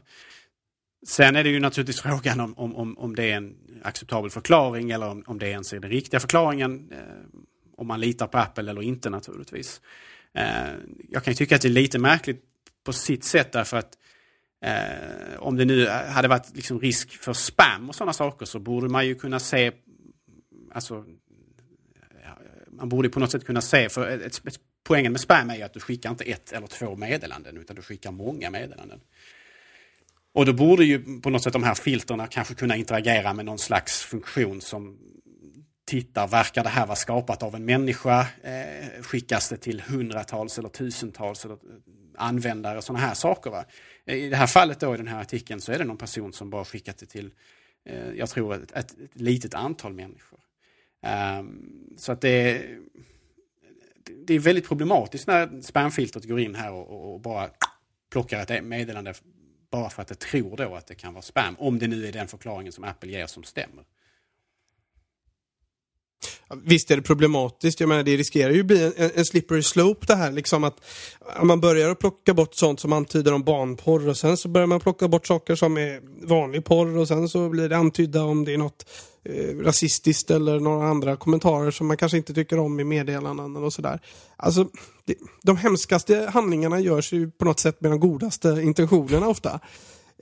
[1.06, 4.90] sen är det ju naturligtvis frågan om, om, om, om det är en acceptabel förklaring
[4.90, 6.92] eller om, om det ens är den riktiga förklaringen.
[6.92, 7.40] Eh,
[7.76, 9.80] om man litar på Apple eller inte naturligtvis.
[10.34, 10.74] Eh,
[11.08, 12.42] jag kan tycka att det är lite märkligt
[12.84, 13.98] på sitt sätt därför att
[14.62, 18.88] eh, om det nu hade varit liksom risk för spam och sådana saker så borde
[18.88, 19.72] man ju kunna se
[20.72, 21.04] alltså,
[22.76, 25.62] man borde på något sätt kunna se, för ett, ett, poängen med spam är ju
[25.62, 29.00] att du skickar inte ett eller två meddelanden utan du skickar många meddelanden.
[30.32, 33.58] Och då borde ju på något sätt de här filterna kanske kunna interagera med någon
[33.58, 34.98] slags funktion som
[35.86, 38.26] tittar, verkar det här vara skapat av en människa?
[38.42, 41.58] Eh, skickas det till hundratals eller tusentals eller eh,
[42.16, 42.82] användare?
[42.82, 43.50] Sådana här saker.
[43.50, 43.64] Va?
[44.04, 46.50] I det här fallet då i den här artikeln så är det någon person som
[46.50, 47.30] bara skickat det till,
[47.84, 50.40] eh, jag tror ett, ett, ett litet antal människor.
[51.38, 52.62] Um, så att det,
[54.26, 57.50] det är väldigt problematiskt när spamfiltret går in här och, och, bara
[58.10, 59.14] plockar ett meddelande
[59.70, 61.56] bara för att det tror då att det kan vara spam.
[61.58, 63.84] Om det nu är den förklaringen som Apple ger som stämmer.
[66.64, 70.14] Visst är det problematiskt, jag menar det riskerar ju bli en, en slippery slope det
[70.14, 70.80] här liksom att
[71.42, 74.80] man börjar att plocka bort sånt som antyder om barnporr och sen så börjar man
[74.80, 78.54] plocka bort saker som är vanlig porr och sen så blir det antydda om det
[78.54, 78.86] är något
[79.24, 83.72] eh, rasistiskt eller några andra kommentarer som man kanske inte tycker om i meddelanden och
[83.72, 84.00] sådär.
[84.36, 84.68] Alltså,
[85.04, 89.60] det, de hemskaste handlingarna görs ju på något sätt med de godaste intentionerna ofta.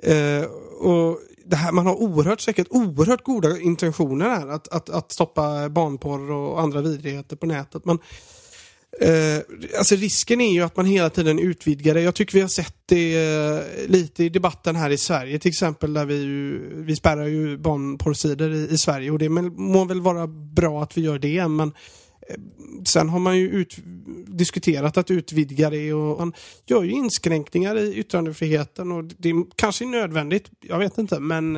[0.02, 0.44] Eh,
[0.80, 5.68] och det här, man har oerhört, säkert oerhört goda intentioner här att, att, att stoppa
[5.68, 7.84] barnporr och andra vidrigheter på nätet.
[7.84, 7.98] Men
[9.00, 9.42] eh,
[9.78, 12.00] alltså risken är ju att man hela tiden utvidgar det.
[12.00, 15.94] Jag tycker vi har sett det eh, lite i debatten här i Sverige till exempel
[15.94, 20.26] där vi, ju, vi spärrar ju barnporrsidor i, i Sverige och det må väl vara
[20.26, 21.72] bra att vi gör det men
[22.84, 23.76] Sen har man ju ut,
[24.26, 26.32] diskuterat att utvidga det och man
[26.66, 31.56] gör ju inskränkningar i yttrandefriheten och det är kanske är nödvändigt, jag vet inte, men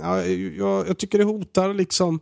[0.00, 2.20] ja, jag, jag tycker det hotar liksom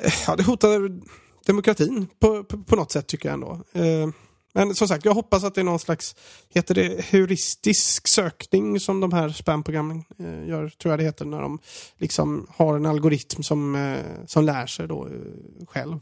[0.00, 1.00] eh, ja, det hotar
[1.46, 3.60] demokratin på, på, på, något sätt tycker jag ändå.
[3.72, 4.08] Eh,
[4.52, 6.16] men som sagt, jag hoppas att det är någon slags,
[6.48, 11.40] heter det heuristisk sökning som de här spamprogrammen eh, gör, tror jag det heter, när
[11.40, 11.58] de
[11.98, 16.00] liksom har en algoritm som, eh, som lär sig då eh, själv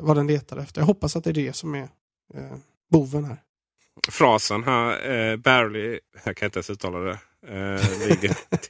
[0.00, 0.80] vad den letar efter.
[0.80, 1.88] Jag hoppas att det är det som är
[2.34, 2.56] eh,
[2.90, 3.36] boven här.
[4.08, 7.18] Frasen här, eh, barely, jag kan inte ens uttala det.
[7.48, 7.80] Eh.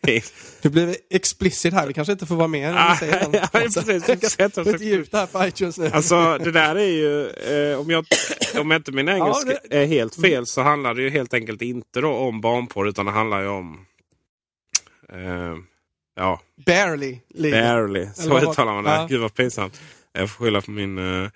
[0.63, 3.31] Du blev explicit här, vi kanske inte får vara med när du säger den.
[3.43, 4.39] ja, precis.
[4.39, 5.91] Ett ljud här på iTunes nu.
[5.93, 8.07] Alltså det där är ju, eh, om, jag,
[8.61, 9.83] om inte min engelska ja, det...
[9.83, 13.13] är helt fel så handlar det ju helt enkelt inte då om barnporr utan det
[13.13, 13.87] handlar ju om
[15.13, 15.57] eh,
[16.17, 16.41] Ja.
[16.67, 17.19] Barely.
[17.35, 18.91] Barely, så uttalar man det.
[18.91, 19.07] Ja.
[19.11, 19.81] Gud vad pinsamt.
[20.13, 21.31] Jag får skylla på min, eh,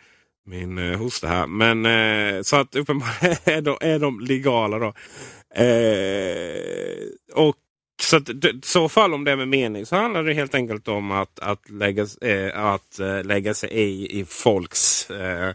[0.46, 1.46] min eh, hosta här.
[1.46, 4.92] Men eh, så att uppenbarligen är de, är de legala då.
[7.34, 7.56] Och
[8.02, 8.28] så att,
[8.62, 11.70] så fall om det är med mening så handlar det helt enkelt om att, att,
[11.70, 15.54] lägga, eh, att lägga sig i, i folks eh,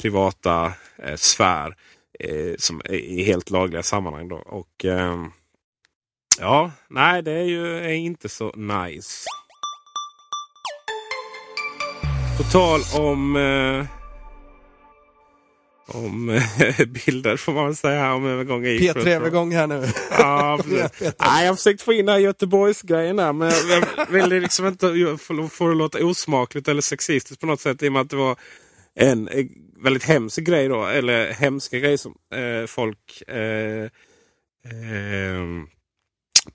[0.00, 0.72] privata
[1.16, 1.74] sfär.
[2.58, 4.28] som i helt lagliga sammanhang.
[4.28, 4.36] Då.
[4.36, 5.30] Och ehm,
[6.40, 9.24] Ja, nej det är ju är inte så nice.
[12.36, 13.36] På tal om...
[13.36, 13.86] Eh,
[15.96, 18.14] om eh, bilder får man säga.
[18.14, 19.86] Om övergång P3-övergång här nu.
[20.10, 20.58] Ja,
[21.00, 23.32] Nej, jag har försökt få in den här Göteborgsgrejen där.
[23.32, 25.16] Men jag vill liksom inte
[25.50, 27.82] få, det låta osmakligt eller sexistiskt på något sätt.
[27.82, 28.36] I och med att det var
[28.94, 29.46] en eh,
[29.82, 30.84] väldigt hemsk grej då.
[30.84, 33.84] Eller hemska grejer som eh, folk eh,
[34.64, 35.40] eh,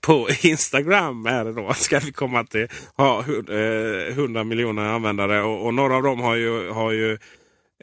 [0.00, 1.72] på Instagram är det då.
[1.76, 6.34] Ska vi komma till ha 100 eh, miljoner användare och, och, några av dem har
[6.34, 7.18] ju, har ju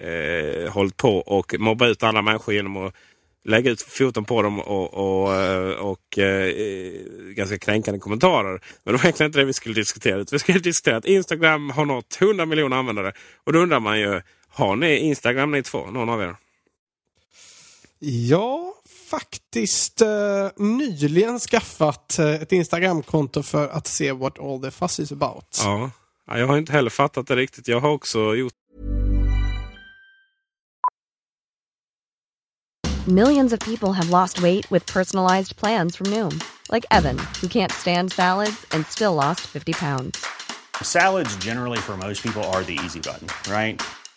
[0.02, 2.94] eh, hållit på och mobba ut andra människor genom att
[3.46, 6.54] lägga ut foton på dem och, och, och, och eh,
[7.36, 8.62] ganska kränkande kommentarer.
[8.84, 10.26] Men det var egentligen inte det vi skulle diskutera.
[10.32, 13.14] Vi skulle diskutera att Instagram har nått 100 miljoner användare.
[13.44, 15.86] Och då undrar man ju, har ni Instagram ni två?
[15.92, 16.36] Någon av er?
[18.00, 18.74] Ja,
[19.10, 25.12] faktiskt eh, nyligen skaffat eh, ett Instagramkonto för att se what all the fuss is
[25.12, 25.62] about.
[25.64, 25.92] Ja.
[26.26, 27.68] jag har inte heller fattat det riktigt.
[27.68, 28.54] Jag har också gjort
[33.08, 36.40] Millions of people have lost weight with personalized plans from Noom.
[36.72, 40.26] Like Evan, who can't stand salads and still lost 50 pounds.
[40.84, 43.82] Salads generally for most people are the easy button, right?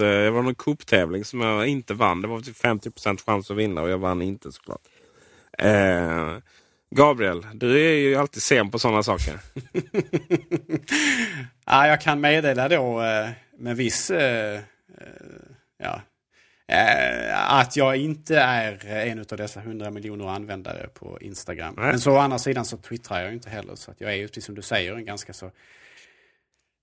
[0.00, 2.22] Eh, Det var någon Coop-tävling som jag inte vann.
[2.22, 4.80] Det var typ 50% chans att vinna och jag vann inte såklart.
[5.58, 6.36] Eh,
[6.90, 9.38] Gabriel, du är ju alltid sen på sådana saker.
[11.68, 13.28] Ja, jag kan meddela då eh,
[13.58, 14.10] med viss...
[14.10, 14.60] eh,
[15.78, 16.00] ja,
[17.48, 21.74] att jag inte är en av dessa 100 miljoner användare på Instagram.
[21.78, 21.86] Nej.
[21.86, 23.74] Men så å andra sidan så twittrar jag inte heller.
[23.74, 25.50] Så att jag är ju, precis som du säger, en ganska så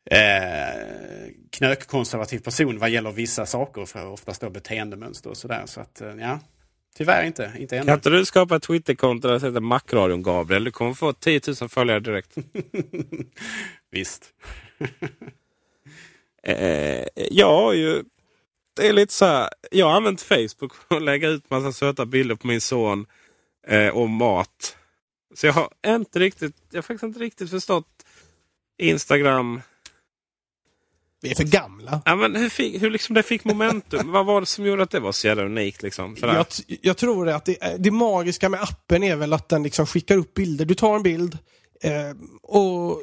[0.05, 3.85] eh, knökkonservativ person vad gäller vissa saker.
[3.85, 5.63] För oftast då beteendemönster och sådär.
[5.65, 6.39] Så att, eh, ja,
[6.97, 7.51] tyvärr inte.
[7.57, 7.85] Inte ännu.
[7.85, 10.63] Kan inte du skapa ett Twitterkonto där det heter Macradion Gabriel?
[10.63, 12.37] Du kommer få 10 000 följare direkt.
[13.91, 14.33] Visst.
[16.45, 18.03] Eh, jag har ju...
[18.75, 19.49] Det är lite så här.
[19.71, 23.05] Jag har använt Facebook för att lägga ut massa söta bilder på min son
[23.67, 24.77] eh, och mat.
[25.35, 28.05] Så jag har inte riktigt, jag har faktiskt inte riktigt förstått
[28.77, 29.61] Instagram.
[31.23, 32.01] Vi är för gamla.
[32.05, 34.11] Ja, men hur fick, hur liksom det fick momentum?
[34.11, 35.83] Vad var det som gjorde att det var så jävla unikt?
[35.83, 36.17] Liksom?
[36.21, 36.45] Jag,
[36.81, 40.33] jag tror att det, det magiska med appen är väl att den liksom skickar upp
[40.33, 40.65] bilder.
[40.65, 41.37] Du tar en bild
[41.83, 41.91] eh,
[42.43, 43.01] och,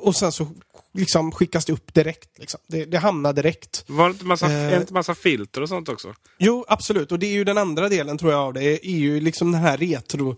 [0.00, 0.48] och sen så
[0.92, 2.38] liksom skickas det upp direkt.
[2.38, 2.60] Liksom.
[2.66, 3.84] Det, det hamnar direkt.
[3.86, 4.80] Var det inte massa, Eh.
[4.80, 6.14] inte massa filter och sånt också?
[6.38, 7.12] Jo, absolut.
[7.12, 8.86] Och det är ju den andra delen tror jag av det.
[8.86, 10.36] är ju liksom den här retro...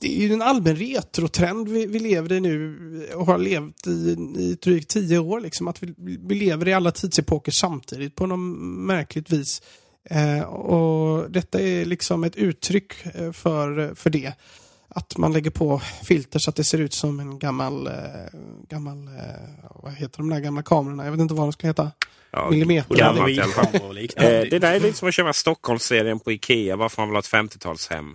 [0.00, 3.90] Det är ju en allmän retrotrend vi, vi lever i nu och har levt i,
[4.38, 5.40] i drygt tio år.
[5.40, 5.68] Liksom.
[5.68, 8.38] Att vi, vi lever i alla tidsepoker samtidigt på något
[8.86, 9.62] märkligt vis.
[10.10, 14.32] Eh, och detta är liksom ett uttryck eh, för, för det.
[14.98, 17.92] Att man lägger på filter så att det ser ut som en gammal, eh,
[18.68, 19.12] gammal eh,
[19.82, 21.04] vad heter de där gamla kamerorna?
[21.04, 21.90] Jag vet inte vad de skulle heta.
[22.30, 22.94] Ja, Millimeter.
[22.96, 23.98] gammalt i alla fall.
[23.98, 24.04] Eh,
[24.50, 26.76] det där är lite som att köpa Stockholmsserien på Ikea.
[26.76, 28.14] Varför man vill ha ett 50-talshem.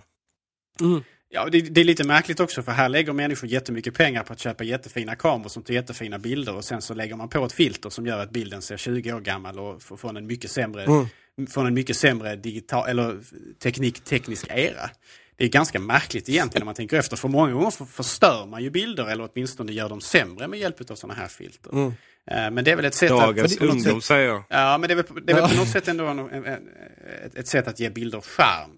[1.28, 4.38] Ja, det, det är lite märkligt också för här lägger människor jättemycket pengar på att
[4.40, 7.90] köpa jättefina kameror som tar jättefina bilder och sen så lägger man på ett filter
[7.90, 11.06] som gör att bilden ser 20 år gammal och får- från en mycket sämre, Mm.
[11.50, 13.20] från en mycket sämre digital, eller
[13.62, 14.90] teknik, teknisk era.
[15.36, 17.16] Det är ganska märkligt egentligen när man tänker efter.
[17.16, 20.90] För många gånger för- förstör man ju bilder eller åtminstone gör dem sämre med hjälp
[20.90, 21.72] av sådana här filter.
[21.72, 21.86] Mm.
[22.30, 23.58] Eh, Men det är väl ett sätt Dagens att...
[23.58, 24.44] på något ungdom sätt- säger jag.
[24.48, 26.44] Ja, men det är väl, det är väl på något sätt ändå en, en,
[27.24, 28.70] ett, ett sätt att ge bilder charm.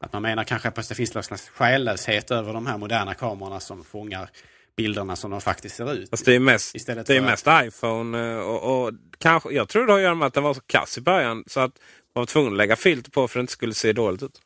[0.00, 3.60] Att man menar kanske att det finns någon slags själlöshet över de här moderna kamerorna
[3.60, 4.30] som fångar
[4.76, 6.10] bilderna som de faktiskt ser ut.
[6.10, 8.32] Fast det är mest, Istället det är för mest iPhone.
[8.32, 10.60] eh, Och, och kanske, jag tror det har att göra med att den var så
[10.60, 11.44] kass i början.
[11.46, 11.72] Så att
[12.14, 14.40] man var tvungen att lägga filter på för att det inte skulle se dåligt ut.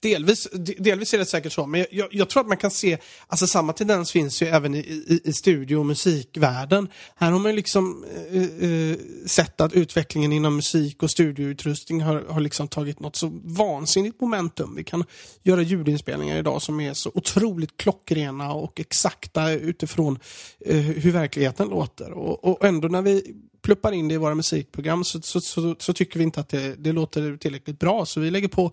[0.00, 0.48] Delvis,
[0.78, 3.72] delvis är det säkert så, men jag, jag tror att man kan se, alltså samma
[3.72, 6.88] tendens finns ju även i, i, i studio och musikvärlden.
[7.16, 12.24] Här har man ju liksom eh, eh, sett att utvecklingen inom musik och studioutrustning har,
[12.28, 14.74] har liksom tagit något så vansinnigt momentum.
[14.76, 15.04] Vi kan
[15.42, 20.18] göra ljudinspelningar idag som är så otroligt klockrena och exakta utifrån
[20.66, 22.12] eh, hur verkligheten låter.
[22.12, 25.92] Och, och ändå när vi pluppar in det i våra musikprogram så, så, så, så
[25.92, 28.06] tycker vi inte att det, det låter tillräckligt bra.
[28.06, 28.72] Så vi lägger på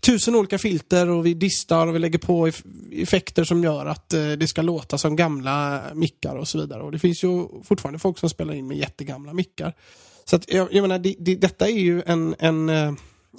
[0.00, 2.50] tusen olika filter och vi distar och vi lägger på
[2.92, 6.82] effekter som gör att eh, det ska låta som gamla mickar och så vidare.
[6.82, 9.74] Och det finns ju fortfarande folk som spelar in med jättegamla mickar.
[10.24, 12.88] Så att, jag, jag menar, det, det, detta är ju en, en, eh,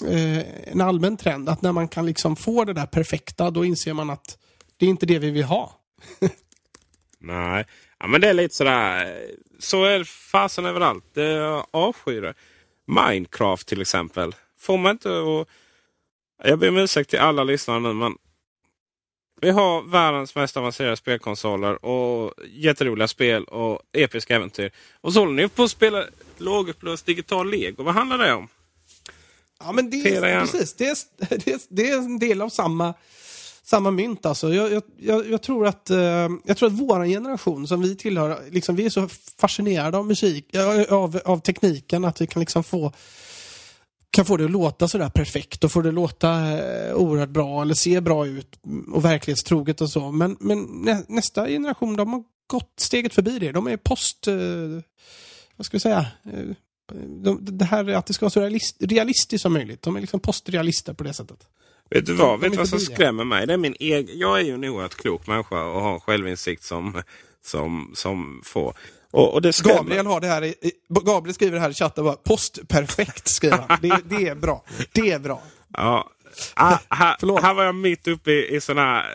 [0.07, 1.49] eh en allmän trend.
[1.49, 4.37] Att när man kan liksom få det där perfekta, då inser man att
[4.77, 5.79] det är inte det vi vill ha.
[7.19, 7.65] Nej,
[7.99, 9.17] ja, men det är lite sådär.
[9.59, 11.05] Så är fasen överallt.
[11.13, 12.33] Det jag avskyr det.
[12.87, 14.35] Minecraft till exempel.
[14.59, 15.47] Får man inte att...
[16.43, 18.13] Jag ber om ursäkt till alla lyssnare nu men.
[19.41, 24.71] Vi har världens mest avancerade spelkonsoler och jätteroliga spel och episka äventyr.
[25.01, 26.05] Och så håller ni på att spela
[26.37, 27.83] lågupplöst digital lego.
[27.83, 28.47] Vad handlar det om?
[29.59, 30.97] Ja, men det, är, precis, det, är,
[31.45, 32.93] det, är, det är en del av samma,
[33.63, 34.25] samma mynt.
[34.25, 34.53] Alltså.
[34.53, 38.75] Jag, jag, jag, tror att, eh, jag tror att vår generation som vi tillhör, liksom,
[38.75, 39.07] vi är så
[39.39, 40.55] fascinerade av musik,
[40.89, 42.93] av, av tekniken att vi kan liksom få
[44.11, 47.61] kan få det att låta sådär perfekt och få det att låta eh, oerhört bra
[47.61, 48.59] eller se bra ut
[48.91, 50.11] och verklighetstroget och så.
[50.11, 53.51] Men, men nä, nästa generation, de har gått steget förbi det.
[53.51, 54.27] De är post...
[54.27, 54.35] Eh,
[55.55, 56.05] vad ska vi säga?
[56.33, 56.55] Eh,
[57.23, 59.81] de, det här att det ska vara så realist, realistiskt som möjligt.
[59.81, 61.47] De är liksom postrealister på det sättet.
[61.89, 63.47] Vet du vad, De- de vet är vad som skrämmer mig?
[63.47, 67.01] Det är min egen, jag är ju en oerhört klok människa och har självinsikt som,
[67.45, 68.73] som, som få.
[69.11, 70.55] Och, och Gabriel har det här i,
[70.89, 73.79] Gabriel skriver det här i chatten bara postperfekt skriver han.
[73.81, 74.63] Det, det är bra.
[74.91, 75.43] Det är bra.
[75.73, 76.09] Ja.
[76.53, 79.05] Ah, här, här var jag mitt uppe i, i sån här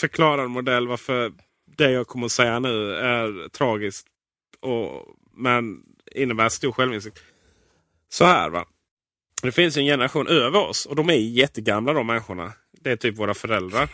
[0.00, 1.32] förklarad modell varför
[1.76, 4.06] det jag kommer att säga nu är tragiskt.
[4.60, 5.82] Och, men
[6.14, 7.18] innebär stor självinsikt.
[8.08, 8.64] Så här va.
[9.42, 12.52] Det finns en generation över oss och de är jättegamla de människorna.
[12.80, 13.88] Det är typ våra föräldrar.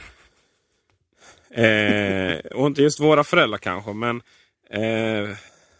[1.50, 4.22] Eh, och inte just våra föräldrar kanske men
[4.70, 5.36] eh,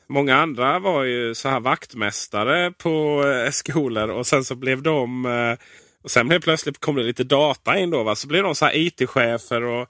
[0.07, 5.27] Många andra var ju så här vaktmästare på eh, skolor och sen så blev de
[5.27, 5.59] eh,
[6.03, 8.03] och sen helt plötsligt kom det lite data in då.
[8.03, 8.15] Va?
[8.17, 9.89] Så blev de så här IT-chefer och,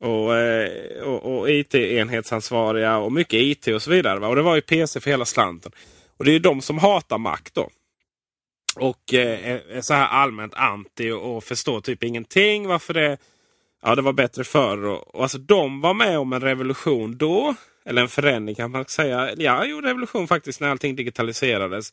[0.00, 4.18] och, eh, och, och IT-enhetsansvariga och mycket IT och så vidare.
[4.18, 4.28] Va?
[4.28, 5.72] Och det var ju PC för hela slanten.
[6.16, 7.70] Och det är ju de som hatar makt då.
[8.76, 13.18] Och eh, är- är så här allmänt anti och, och förstår typ ingenting varför det,
[13.82, 14.84] ja, det var bättre förr.
[14.84, 17.54] Och, och alltså de var med om en revolution då.
[17.84, 19.34] Eller en förändring kan man säga.
[19.36, 21.92] Ja, jo, revolution faktiskt när allting digitaliserades.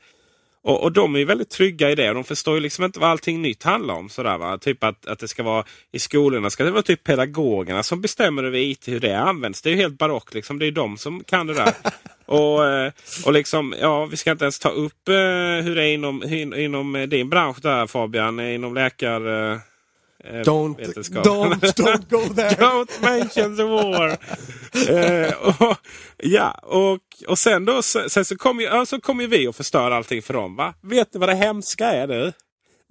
[0.64, 2.14] Och, och de är ju väldigt trygga i det.
[2.14, 4.10] De förstår ju liksom inte vad allting nytt handlar om.
[4.10, 4.58] Sådär, va?
[4.58, 8.44] Typ att, att det ska vara i skolorna ska det vara typ pedagogerna som bestämmer
[8.44, 9.62] över IT, hur det används.
[9.62, 10.34] Det är ju helt barockt.
[10.34, 10.60] Liksom.
[10.60, 11.74] Det är de som kan det där.
[12.26, 12.92] och, eh,
[13.26, 15.16] och liksom, ja, vi ska inte ens ta upp eh,
[15.64, 18.40] hur det är inom, in, inom eh, din bransch där Fabian.
[18.40, 19.71] Inom läkar...
[20.24, 20.78] Eh, Don't,
[21.24, 22.50] don't, don't go there.
[22.56, 24.18] Don't mention the war.
[24.90, 25.78] eh, och,
[26.18, 29.96] ja, och, och sen då sen så kommer ju, så kommer ju vi att förstöra
[29.96, 30.56] allting för dem.
[30.56, 30.74] Va?
[30.82, 32.34] Vet ni vad det hemska är nu?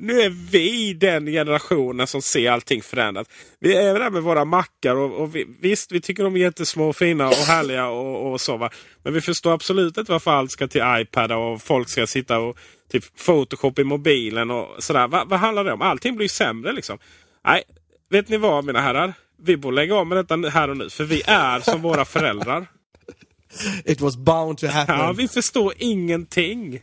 [0.02, 3.26] Nu är vi den generationen som ser allting förändras.
[3.58, 6.88] Vi är där med våra mackar och, och vi, visst, vi tycker de är jättesmå
[6.88, 8.56] och fina och härliga och, och så.
[8.56, 8.70] Va?
[9.02, 12.58] Men vi förstår absolut inte varför allt ska till iPad och folk ska sitta och
[12.92, 15.08] typ Photoshop i mobilen och sådär.
[15.08, 15.82] Va, vad handlar det om?
[15.82, 16.98] Allting blir sämre liksom.
[17.44, 17.62] Nej,
[18.10, 19.14] vet ni vad mina herrar?
[19.42, 20.90] Vi borde lägga om med detta här och nu.
[20.90, 22.66] För vi är som våra föräldrar.
[23.84, 24.98] It was bound to happen.
[24.98, 26.80] Ja, vi förstår ingenting.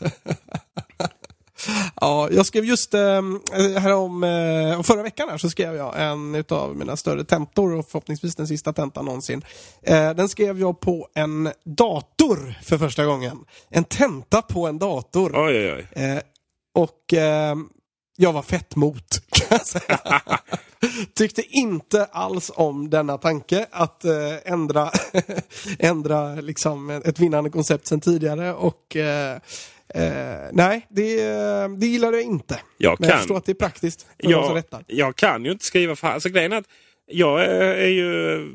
[2.00, 3.00] Ja, jag skrev just eh,
[3.76, 8.34] härom, eh, förra veckan här så skrev jag en av mina större tentor och förhoppningsvis
[8.34, 9.44] den sista tentan någonsin.
[9.82, 13.38] Eh, den skrev jag på en dator för första gången.
[13.70, 15.32] En tenta på en dator.
[15.34, 16.20] Oj, oj, oj.
[16.74, 17.14] Och
[18.16, 20.20] jag var fett mot, kan jag säga.
[21.14, 24.04] Tyckte inte alls om denna tanke att
[24.44, 24.90] ändra,
[25.78, 28.54] ändra liksom ett vinnande koncept sedan tidigare.
[28.54, 28.96] Och
[29.94, 31.16] eh, nej, det,
[31.78, 32.60] det gillade jag inte.
[32.78, 33.18] Jag Men jag kan.
[33.18, 34.84] förstår att det är praktiskt för de som Jag, rättar.
[34.86, 36.68] jag kan ju inte skriva för Alltså grejen är att
[37.06, 38.46] jag är, är ju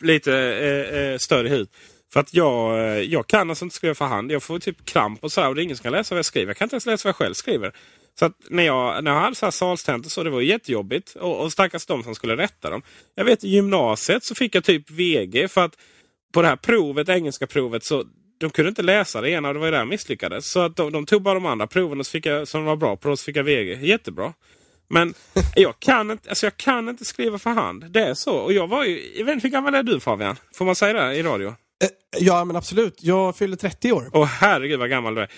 [0.00, 1.70] lite eh, eh, större huvudet.
[2.12, 4.32] För att jag, eh, jag kan alltså inte skriva för hand.
[4.32, 5.48] Jag får typ kramp och sådär.
[5.48, 6.46] Och det är ingen som kan läsa vad jag skriver.
[6.48, 7.72] Jag kan inte ens läsa vad jag själv skriver.
[8.18, 11.14] Så att när jag, när jag hade så här salstentor så det var jättejobbigt.
[11.16, 12.82] Och, och stackars de som skulle rätta dem.
[13.14, 15.74] Jag vet i gymnasiet så fick jag typ VG för att
[16.32, 18.04] på det här provet, engelska provet, så
[18.38, 20.50] de kunde inte läsa det ena och det var ju där jag misslyckades.
[20.50, 22.76] Så att de, de tog bara de andra proven och så fick jag, som var
[22.76, 23.78] bra på, och så fick jag VG.
[23.86, 24.32] Jättebra.
[24.88, 25.14] Men
[25.56, 27.84] jag kan, inte, alltså jag kan inte skriva för hand.
[27.90, 28.32] Det är så.
[28.36, 30.36] Och jag var ju, jag vet inte, hur gammal är du Fabian?
[30.54, 31.48] Får man säga det i radio?
[31.48, 32.98] Eh, Ja, men absolut.
[33.02, 34.10] Jag fyller 30 år.
[34.12, 35.28] Åh herregud vad gammal du är.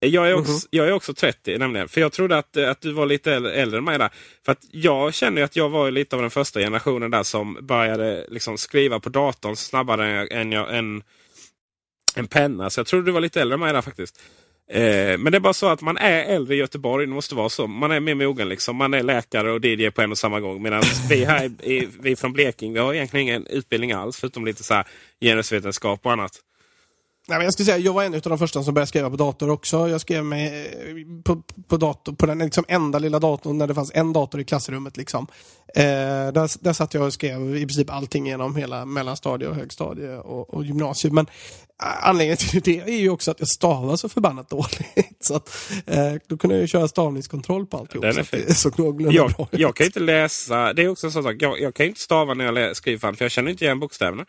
[0.00, 0.60] Jag är, också, Mhm.
[0.70, 1.88] jag är också 30 nämligen.
[1.88, 4.10] För jag trodde att, att du var lite äldre, än mig där.
[4.44, 8.26] För att jag känner att jag var lite av den första generationen där som började
[8.28, 11.02] liksom skriva på datorn snabbare än, jag, än
[12.16, 12.70] en penna.
[12.70, 14.20] Så jag trodde du var lite äldre än mig där faktiskt.
[14.70, 17.06] Eh, men det är bara så att man är äldre i Göteborg.
[17.06, 17.66] Det måste vara så.
[17.66, 18.76] Man är mer mogen liksom.
[18.76, 20.62] Man är läkare och DJ på en och samma gång.
[20.62, 24.20] Medan vi här i, vi från Blekinge vi har egentligen ingen utbildning alls.
[24.20, 24.86] Förutom lite så här
[25.20, 26.40] genusvetenskap och annat.
[27.28, 29.16] Nej, men jag skulle säga, jag var en av de första som började skriva på
[29.16, 29.88] dator också.
[29.88, 33.74] Jag skrev med, eh, på, på, dator, på den liksom enda lilla datorn när det
[33.74, 34.96] fanns en dator i klassrummet.
[34.96, 35.26] Liksom.
[35.76, 35.82] Eh,
[36.32, 40.54] där, där satt jag och skrev i princip allting genom hela mellanstadie och högstadie och,
[40.54, 41.12] och gymnasiet.
[41.12, 41.26] Men
[41.82, 45.16] eh, anledningen till det är ju också att jag stavar så förbannat dåligt.
[45.20, 48.02] Så att, eh, då kunde jag ju köra stavningskontroll på alltihop.
[48.02, 48.28] Den så är att
[48.76, 48.84] fin.
[48.84, 50.72] någorlunda jag, jag kan inte läsa.
[50.72, 51.36] Det är också sån sak.
[51.38, 54.26] Jag, jag kan inte stava när jag skriver för jag känner inte igen bokstäverna.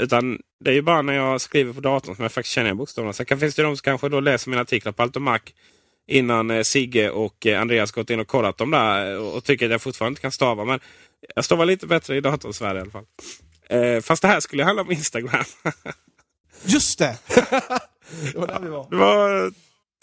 [0.00, 3.12] Utan det är ju bara när jag skriver på datorn som jag faktiskt känner bokstäverna.
[3.12, 5.42] Sen finns det de som kanske då läser mina artiklar på Altomac
[6.06, 9.66] innan eh, Sigge och eh, Andreas gått in och kollat dem där och, och tycker
[9.66, 10.64] att jag fortfarande inte kan stava.
[10.64, 10.80] Men
[11.34, 13.04] jag stavar lite bättre i datorsverige i alla fall.
[13.68, 15.44] Eh, fast det här skulle handla om Instagram.
[16.64, 17.18] Just det!
[18.32, 18.86] det var där vi var.
[18.90, 19.52] Det var,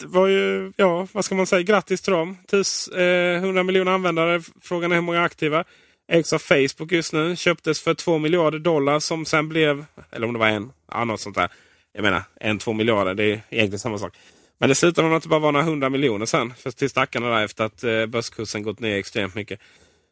[0.01, 2.37] det var ju, ja vad ska man säga, grattis till dem.
[2.47, 4.41] Tus, eh, 100 miljoner användare.
[4.61, 5.63] Frågan är hur många aktiva.
[6.12, 7.36] Ägs av Facebook just nu.
[7.36, 11.20] Köptes för 2 miljarder dollar som sen blev, eller om det var en, ja, något
[11.20, 11.49] sånt där.
[11.93, 14.18] Jag menar, en, två miljarder, det är egentligen samma sak.
[14.60, 16.53] Men det slutade med att det bara var några hundra miljoner sen.
[16.53, 19.60] För till stackarna där efter att eh, börskursen gått ner extremt mycket.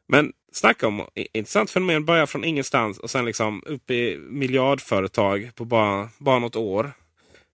[0.08, 2.06] Men snacka om intressant fenomen.
[2.06, 6.91] Börja från ingenstans och sen liksom upp i miljardföretag på bara, bara något år.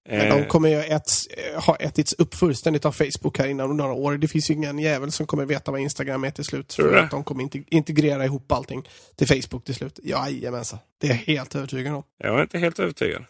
[0.10, 3.94] Men Eh, de kommer ju äts, ha ätits upp fullständigt av Facebook här inom några
[3.94, 4.18] år.
[4.18, 6.68] Det finns ju ingen jävel som kommer veta vad Instagram är till slut.
[6.68, 10.00] Tror För att de kommer inte integrera ihop allting till Facebook till slut.
[10.04, 10.80] Jajamensan.
[11.02, 12.04] Det är jag helt övertygad om.
[12.18, 13.26] Jag är inte helt övertygad.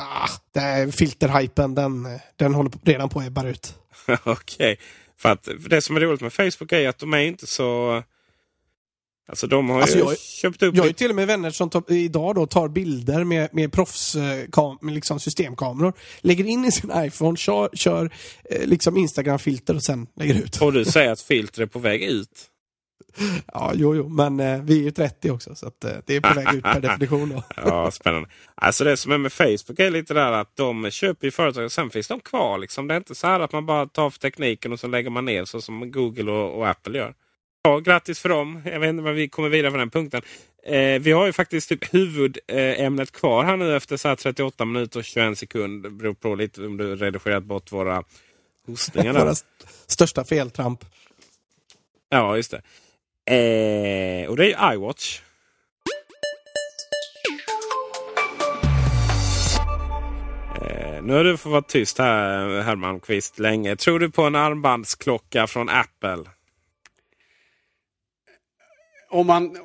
[0.00, 3.74] Ah, det är filterhypen, den, den håller redan på att ebba ut.
[4.24, 4.78] Okej.
[5.16, 8.02] För att för det som är roligt med Facebook är att de är inte så...
[9.26, 10.74] Alltså de har Alltså, ju jag- köpt upp...
[10.74, 13.72] Jag har ju till och med vänner som tar, idag då tar bilder med, med
[13.72, 15.92] proffs eh, med liksom systemkameror.
[16.20, 18.10] Lägger in i sin iPhone, kör, kör
[18.50, 20.62] eh, liksom Instagram-filter och sen lägger ut.
[20.62, 22.28] Och du säger att filter är på väg ut.
[23.52, 26.20] Ja, jo, jo, men eh, vi är ju 30 också så att, eh, det är
[26.20, 27.28] på väg ut per definition.
[27.28, 27.42] Då.
[27.56, 28.28] Ja, spännande.
[28.54, 31.72] Alltså det som är med Facebook är lite där att de köper ju företag och
[31.72, 32.58] sen finns de kvar.
[32.58, 32.88] Liksom.
[32.88, 35.24] Det är inte så här att man bara tar för tekniken och så lägger man
[35.24, 37.14] ner så som Google och, och Apple gör.
[37.66, 38.62] Ja, grattis för dem.
[38.64, 40.22] Jag vet inte vad vi kommer vidare på den punkten.
[40.66, 44.98] Eh, vi har ju faktiskt typ huvudämnet kvar här nu efter så här 38 minuter
[44.98, 45.90] och 21 sekunder.
[45.90, 48.04] Det beror på lite om du redigerat bort våra
[48.66, 49.12] hostningar.
[49.20, 49.48] Våra st-
[49.86, 50.84] största feltramp.
[52.08, 52.62] Ja, just det.
[53.34, 55.20] Eh, och det är ju iWatch.
[60.60, 63.76] Eh, nu har du fått vara tyst här Herman Kvist länge.
[63.76, 66.24] Tror du på en armbandsklocka från Apple?
[69.14, 69.62] Om man eh,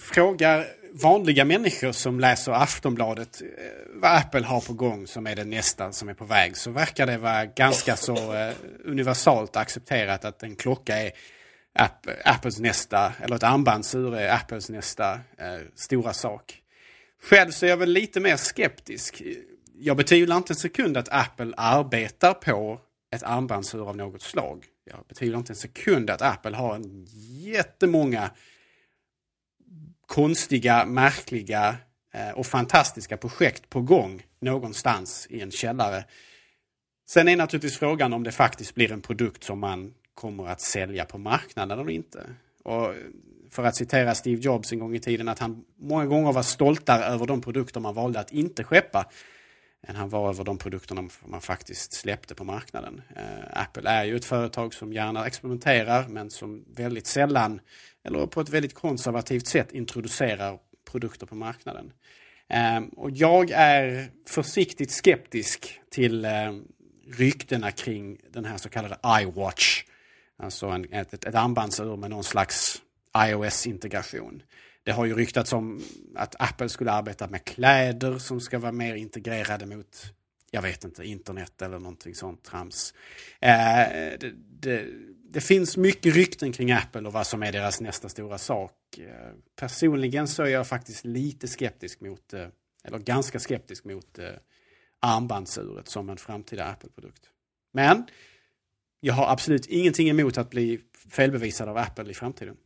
[0.00, 3.48] frågar vanliga människor som läser Aftonbladet eh,
[3.94, 7.06] vad Apple har på gång som är det nästa som är på väg så verkar
[7.06, 8.54] det vara ganska så eh,
[8.84, 11.12] universalt accepterat att en klocka är
[11.78, 16.62] App, Apples nästa, eller ett armbandsur är Apples nästa eh, stora sak.
[17.22, 19.22] Själv så är jag väl lite mer skeptisk.
[19.78, 22.80] Jag betvivlar inte en sekund att Apple arbetar på
[23.16, 24.64] ett armbandsur av något slag.
[24.84, 27.06] Jag betvivlar inte en sekund att Apple har en
[27.40, 28.30] jättemånga
[30.06, 31.76] konstiga, märkliga
[32.12, 36.04] eh, och fantastiska projekt på gång någonstans i en källare.
[37.08, 41.04] Sen är naturligtvis frågan om det faktiskt blir en produkt som man kommer att sälja
[41.04, 42.26] på marknaden eller inte.
[42.62, 42.94] Och
[43.50, 47.04] för att citera Steve Jobs en gång i tiden att han många gånger var stoltare
[47.04, 49.10] över de produkter man valde att inte skeppa
[49.86, 53.02] än han var över de produkterna man faktiskt släppte på marknaden.
[53.16, 57.60] Eh, Apple är ju ett företag som gärna experimenterar men som väldigt sällan
[58.04, 60.58] eller på ett väldigt konservativt sätt introducerar
[60.90, 61.92] produkter på marknaden.
[62.48, 66.52] Eh, och jag är försiktigt skeptisk till eh,
[67.18, 69.84] ryktena kring den här så kallade iWatch.
[70.38, 72.82] Alltså en, ett, ett armbandsur med någon slags
[73.16, 74.42] iOS-integration.
[74.86, 75.82] Det har ju ryktats om
[76.14, 80.14] att Apple skulle arbeta med kläder som ska vara mer integrerade mot,
[80.50, 82.94] jag vet inte, internet eller någonting sånt trams.
[83.40, 83.50] Eh,
[84.20, 84.86] det, det,
[85.30, 88.72] det finns mycket rykten kring Apple och vad som är deras nästa stora sak.
[88.98, 92.46] Eh, personligen så är jag faktiskt lite skeptisk mot, eh,
[92.84, 94.30] eller ganska skeptisk mot eh,
[95.00, 97.30] armbandsuret som en framtida Apple-produkt.
[97.72, 98.04] Men
[99.00, 100.80] jag har absolut ingenting emot att bli
[101.10, 102.56] felbevisad av Apple i framtiden.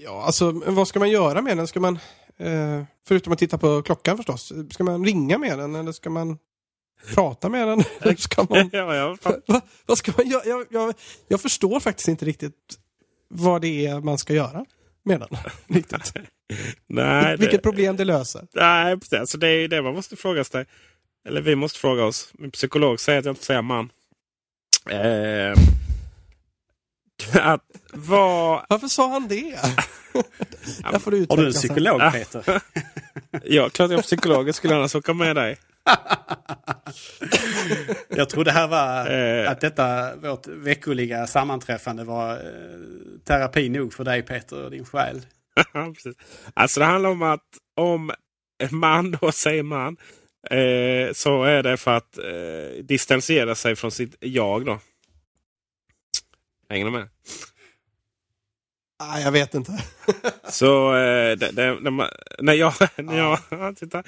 [0.00, 1.66] Ja, alltså vad ska man göra med den?
[1.66, 1.98] Ska man,
[2.38, 6.38] eh, förutom att titta på klockan förstås, ska man ringa med den eller ska man
[7.14, 7.82] prata med den?
[8.00, 10.42] Eller ska man, ja, ja, Va, vad ska man göra?
[10.44, 10.94] Jag, jag,
[11.28, 12.78] jag förstår faktiskt inte riktigt
[13.28, 14.64] vad det är man ska göra
[15.04, 15.28] med den.
[15.76, 16.12] Riktigt.
[16.86, 18.46] Nej, Vilket det, problem det löser.
[18.54, 19.18] nej, precis.
[19.18, 20.66] Alltså, det är ju det man måste fråga sig.
[21.28, 22.30] Eller vi måste fråga oss.
[22.38, 23.90] Min psykolog säger att jag inte säga man.
[24.90, 25.54] Eh,
[27.40, 27.60] att
[27.92, 28.64] vad...
[28.68, 29.34] Varför sa han det?
[30.92, 31.52] Där får du Har du en utveckla sen.
[31.52, 32.62] psykolog Peter?
[33.44, 34.48] Ja, klart jag är psykolog.
[34.48, 35.56] Jag skulle annars åka med dig.
[38.08, 39.50] Jag trodde här var Eh.
[39.50, 42.38] att detta vårt veckoliga sammanträffande var eh,
[43.24, 45.20] terapi nog för dig Peter och din själ.
[46.54, 47.44] Alltså det handlar om att
[47.76, 48.10] om
[48.70, 49.96] man då säger man
[50.50, 54.64] eh, så är det för att eh, distansera sig från sitt jag.
[54.66, 54.78] då.
[56.68, 57.08] Hänger ni med?
[58.98, 59.84] Ah, jag vet inte.
[60.48, 62.08] Så eh, det, det, när, man,
[62.38, 63.98] när jag, när, jag titta,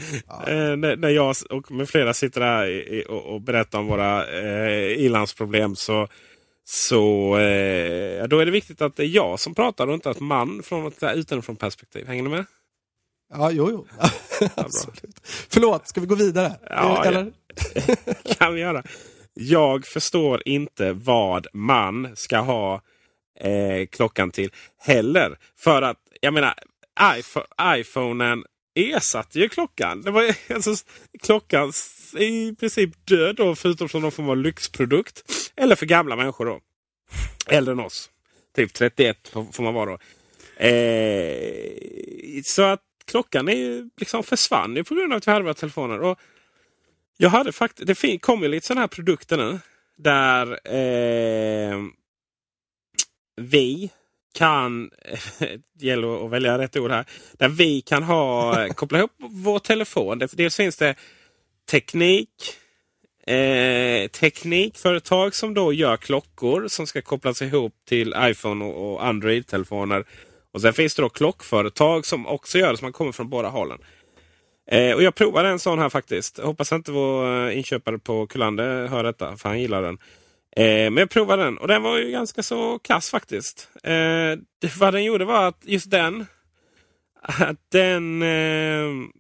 [0.47, 4.27] eh, när, när jag och med flera sitter där i, och, och berättar om våra
[4.27, 6.09] eh, ilandsproblem så,
[6.65, 10.21] så eh, då är det viktigt att det är jag som pratar och inte att
[10.21, 12.07] man från ett utifrån perspektiv.
[12.07, 12.45] Hänger ni med?
[13.33, 13.87] Ja, jo, jo.
[14.55, 15.21] Absolut.
[15.49, 16.53] Förlåt, ska vi gå vidare?
[16.71, 17.33] Ja, Eller?
[18.39, 18.83] kan vi göra.
[19.43, 22.83] Jag förstår inte vad man ska ha
[23.41, 25.39] eh, klockan till heller.
[25.59, 26.55] För att, jag menar,
[27.17, 27.47] iPhone,
[27.79, 30.03] iPhonen ersatte ju klockan.
[30.03, 30.75] Det var alltså,
[31.23, 31.73] klockan
[32.19, 35.23] i princip död då, förutom som någon form av lyxprodukt.
[35.57, 36.61] Eller för gamla människor då.
[37.47, 38.11] Äldre än oss.
[38.57, 39.99] Typ 31 får får man vara då.
[40.65, 45.45] Eh, så att klockan är ju liksom försvann ju på grund av att vi hade
[45.45, 46.01] våra telefoner.
[46.01, 46.19] Och
[47.23, 49.59] jag hade faktiskt, det kom ju lite sådana här produkter nu.
[49.99, 51.79] Där eh,
[53.37, 53.91] vi
[54.35, 54.91] kan,
[55.79, 57.05] det gäller att välja rätt ord här.
[57.33, 60.19] Där vi kan ha, koppla ihop vår telefon.
[60.19, 60.95] Det- Dels finns det
[61.71, 62.29] teknik.
[63.27, 70.05] Eh, teknikföretag som då gör klockor som ska kopplas ihop till iPhone och, och Android-telefoner.
[70.53, 73.49] Och sen finns det då klockföretag som också gör det, så man kommer från båda
[73.49, 73.79] hållen.
[74.71, 76.39] Eh, och jag provade en sån här faktiskt.
[76.39, 79.99] Jag hoppas inte vår eh, inköpare på Kullander hör detta, för han gillar den.
[80.57, 83.69] Eh, men jag provade den och den var ju ganska så kass faktiskt.
[83.83, 84.39] Eh,
[84.79, 86.27] vad den gjorde var att just den,
[87.23, 89.11] att den eh,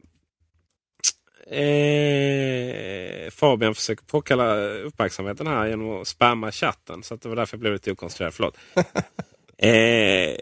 [1.50, 7.02] Eh, Fabian försöker påkalla uppmärksamheten här genom att spamma chatten.
[7.02, 8.34] Så att det var därför jag blev lite okoncentrerad.
[8.34, 8.58] Förlåt.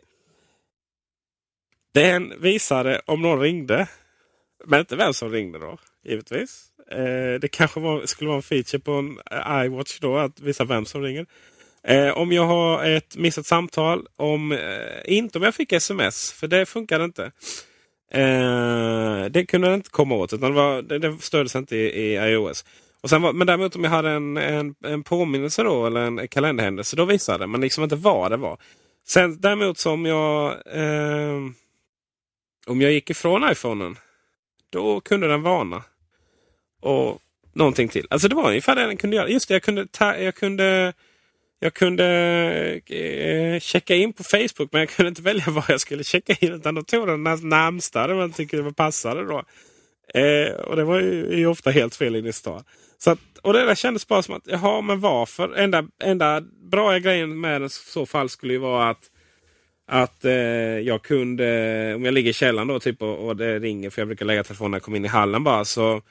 [1.94, 3.88] den visade om någon ringde.
[4.64, 5.78] Men inte vem som ringde då.
[6.04, 6.64] Givetvis.
[6.90, 10.16] Eh, det kanske var, skulle vara en feature på en eh, iWatch då.
[10.16, 11.26] Att visa vem som ringer.
[11.84, 14.06] Eh, om jag har ett missat samtal.
[14.16, 14.58] Om, eh,
[15.04, 16.32] inte om jag fick sms.
[16.32, 17.32] För det funkade inte.
[18.12, 20.32] Eh, det kunde jag inte komma åt.
[20.32, 22.64] Utan det, var, det, det stöddes inte i, i iOS.
[23.00, 26.28] Och sen var, men däremot om jag hade en, en, en påminnelse då, eller en
[26.28, 26.96] kalenderhändelse.
[26.96, 27.46] Då visade det.
[27.46, 28.58] Men liksom inte vad det var.
[29.06, 30.52] Sen däremot som jag...
[30.66, 31.38] Eh,
[32.66, 33.96] om jag gick ifrån iPhonen.
[34.70, 35.82] Då kunde den varna.
[36.80, 37.18] Och
[37.52, 38.06] någonting till.
[38.10, 39.28] Alltså det var ungefär det den kunde göra.
[39.28, 40.92] Just det, jag kunde, ta, jag kunde,
[41.58, 42.06] jag kunde
[42.86, 44.72] eh, checka in på Facebook.
[44.72, 46.52] Men jag kunde inte välja vad jag skulle checka in.
[46.52, 49.24] Utan då tog den närmsta där man tyckte det var passade.
[49.24, 49.42] Då.
[50.20, 52.64] Eh, och det var ju, ju ofta helt fel in i stan.
[52.98, 55.54] Så att, och det där kändes bara som att, jaha men varför?
[55.54, 56.40] Enda, enda
[56.70, 59.10] bra grejen med den i så fall skulle ju vara att
[59.90, 63.90] att eh, jag kunde, om jag ligger i källaren då typ och, och det ringer,
[63.90, 65.64] för jag brukar lägga telefonen när jag kommer in i hallen bara.
[65.64, 66.02] Så,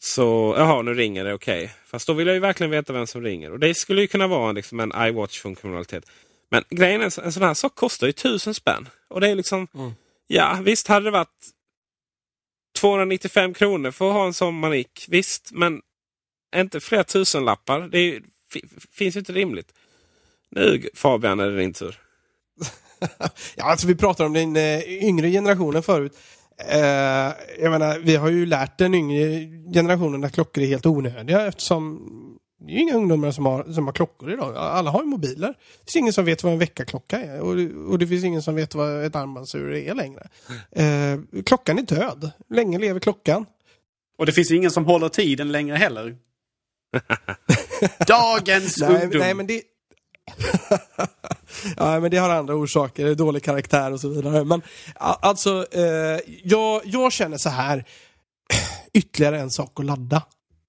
[0.00, 1.74] så jaha, nu ringer det, okej.
[1.86, 3.52] Fast då vill jag ju verkligen veta vem som ringer.
[3.52, 6.06] Och det skulle ju kunna vara liksom en iWatch-funktionalitet.
[6.50, 8.88] Men grejen är, en sån här sak kostar ju tusen spänn.
[9.08, 9.68] Och det är liksom,
[10.26, 11.46] ja visst hade det varit
[12.78, 15.06] 295 kronor för att ha en sån manik.
[15.08, 15.82] Visst, men
[16.56, 17.80] inte flera tusenlappar.
[17.80, 18.22] Det är,
[18.92, 19.72] finns ju inte rimligt.
[20.50, 21.98] Nu Fabian är det din tur.
[23.56, 26.12] Ja, alltså vi pratar om den eh, yngre generationen förut.
[26.68, 26.78] Eh,
[27.60, 32.00] jag menar, vi har ju lärt den yngre generationen att klockor är helt onödiga eftersom
[32.66, 34.56] det är ju inga ungdomar som har, som har klockor idag.
[34.56, 35.48] Alla har ju mobiler.
[35.84, 38.42] Det finns ingen som vet vad en väckarklocka är och, det- och det finns ingen
[38.42, 40.28] som vet vad ett armbandsur är längre.
[40.72, 42.30] Eh, klockan är död.
[42.50, 43.46] Länge lever klockan.
[44.18, 46.16] Och det finns ju ingen som håller tiden längre heller.
[48.06, 49.20] Dagens Nej, ungdom.
[49.20, 49.62] nej, men det...
[51.76, 54.44] ja, men det har andra orsaker, dålig karaktär och så vidare.
[54.44, 54.62] Men
[54.94, 57.84] alltså, eh, jag, jag känner så här,
[58.92, 60.22] ytterligare en sak att ladda.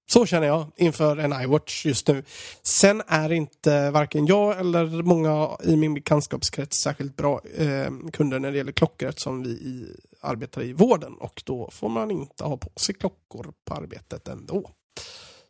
[0.08, 2.24] Så känner jag inför en iWatch just nu.
[2.62, 8.52] Sen är inte varken jag eller många i min bekantskapskrets särskilt bra eh, kunder när
[8.52, 12.56] det gäller klockor eftersom vi i, arbetar i vården och då får man inte ha
[12.56, 14.70] på sig klockor på arbetet ändå.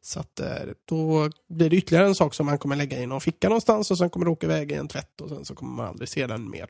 [0.06, 0.48] Så att eh,
[0.84, 3.98] då blir det ytterligare en sak som man kommer lägga i någon ficka någonstans och
[3.98, 6.26] sen kommer det åka iväg i en tvätt och sen så kommer man aldrig se
[6.26, 6.68] den mer.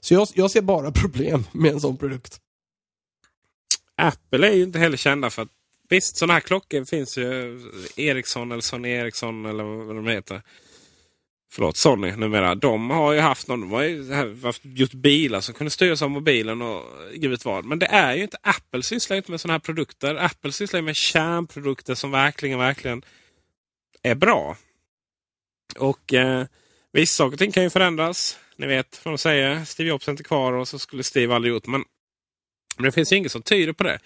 [0.00, 2.40] Så jag, jag ser bara problem med en sån produkt.
[3.94, 5.48] Apple är ju inte heller kända för att
[5.90, 7.60] Visst, sådana här klockor finns ju.
[7.96, 10.42] Ericsson eller Sony Ericsson eller vad de heter.
[11.50, 12.54] Förlåt, Sony numera.
[12.54, 16.10] De har ju haft någon, de har ju haft gjort bilar som kunde styras av
[16.10, 16.84] mobilen och
[17.14, 17.64] gud vet vad.
[17.64, 20.14] Men det är ju inte, Apple sysslar inte med sådana här produkter.
[20.14, 23.02] Apple sysslar med kärnprodukter som verkligen, verkligen
[24.02, 24.56] är bra.
[25.78, 26.46] Och eh,
[26.92, 28.38] vissa saker och ting kan ju förändras.
[28.56, 29.64] Ni vet vad de säger.
[29.64, 31.66] Steve Jobs är inte kvar och så skulle Steve aldrig gjort.
[31.66, 31.84] Men,
[32.76, 33.98] men det finns ju inget som tyder på det.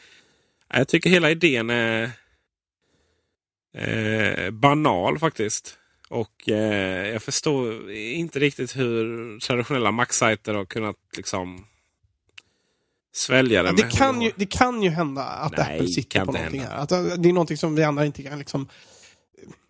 [0.75, 2.11] Jag tycker hela idén är
[3.75, 5.79] eh, banal faktiskt.
[6.13, 11.67] Och eh, jag förstår inte riktigt hur traditionella Mac-sajter har kunnat liksom
[13.15, 13.69] svälja det.
[13.69, 16.77] Ja, det, kan ju, det kan ju hända att Nej, Apple sitter på någonting hända.
[16.77, 16.83] här.
[16.83, 18.69] Att eh, det är någonting som vi andra inte kan liksom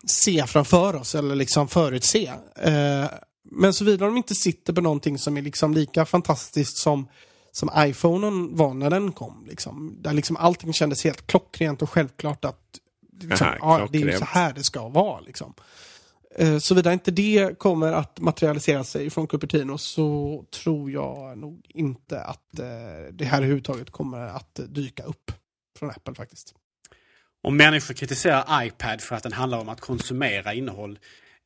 [0.06, 2.32] se framför oss eller liksom förutse.
[2.56, 3.04] Eh,
[3.44, 7.08] men såvida de inte sitter på någonting som är liksom lika fantastiskt som
[7.52, 9.46] som iPhonen var när den kom.
[9.48, 9.96] Liksom.
[10.00, 12.78] Där liksom allting kändes helt klockrent och självklart att
[13.20, 15.20] liksom, Aha, ja, det är så här det ska vara.
[15.20, 15.54] Liksom.
[16.34, 22.20] Eh, Såvida inte det kommer att materialisera sig från Cupertino så tror jag nog inte
[22.20, 25.32] att eh, det här överhuvudtaget kommer att dyka upp
[25.78, 26.54] från Apple faktiskt.
[27.42, 30.98] Om människor kritiserar iPad för att den handlar om att konsumera innehåll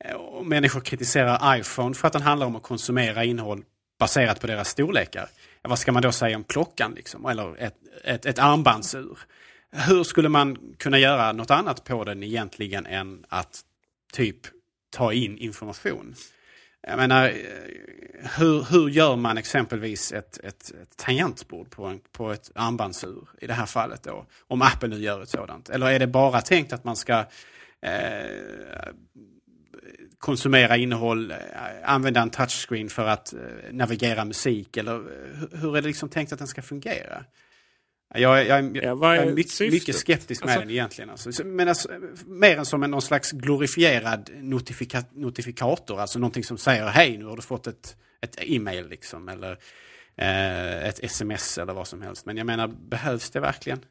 [0.05, 3.65] eh, Om och människor kritiserar iPhone för att den handlar om att konsumera innehåll
[3.99, 5.29] baserat på deras storlekar
[5.69, 7.27] vad ska man då säga om klockan liksom?
[7.27, 9.19] Eller ett, ett, ett armbandsur.
[9.73, 13.61] Hur skulle man kunna göra något annat på den egentligen än att
[14.13, 14.37] typ
[14.91, 16.15] ta in information?
[16.89, 17.35] Jag menar, eh,
[18.39, 23.47] hur, hur gör man exempelvis ett, ett, ett tangentbord på, en, på ett armbandsur i
[23.47, 24.27] det här fallet då?
[24.41, 25.69] Om Apple nu gör ett sådant.
[25.69, 27.19] Eller är det bara tänkt att man ska
[27.83, 28.91] eh,
[30.19, 31.37] konsumera innehåll, eh,
[31.85, 33.41] använda en touchscreen för att eh,
[33.73, 34.77] navigera musik?
[34.77, 37.25] Eller eh, hur är det liksom tänkt att den ska fungera?
[38.15, 41.11] Jag, jag, jag, jag är mycket, mycket skeptisk med alltså, den egentligen.
[41.11, 41.45] Alltså.
[41.45, 41.89] Men alltså,
[42.27, 46.01] mer än som en någon slags glorifierad notifika, notifikator.
[46.01, 49.29] Alltså någonting som säger hej nu har du fått ett, ett e-mail liksom.
[49.29, 49.59] Eller
[50.17, 52.27] eh, ett sms eller vad som helst.
[52.27, 53.85] Men jag menar, behövs det verkligen?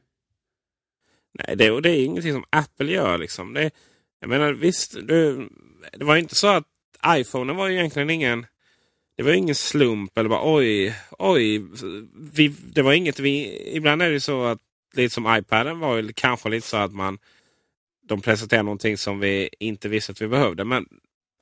[1.34, 3.54] Nej, det, det är ingenting som Apple gör liksom.
[3.54, 3.72] Det,
[4.20, 5.48] jag menar visst, det,
[5.94, 6.64] det var inte så att
[7.08, 8.46] iPhone var ju egentligen ingen
[9.18, 11.62] det var ingen slump eller bara oj, oj.
[12.34, 13.62] Vi, det var inget vi...
[13.76, 14.60] Ibland är det så att
[14.94, 17.18] lite som iPaden var ju kanske lite så att man
[18.08, 20.66] de presenterade någonting som vi inte visste att vi behövde.
[20.66, 20.86] Men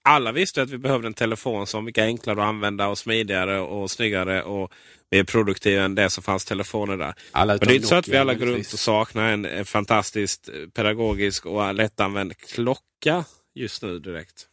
[0.04, 3.92] alla visste att vi behövde en telefon som var enklare att använda och smidigare och
[3.92, 4.72] snyggare och
[5.12, 7.14] mer produktiv än det som fanns telefoner där.
[7.32, 9.66] Alla Men det är inte så att vi alla går runt och saknar en, en
[9.66, 14.48] fantastiskt pedagogisk och lättanvänd klocka just nu direkt.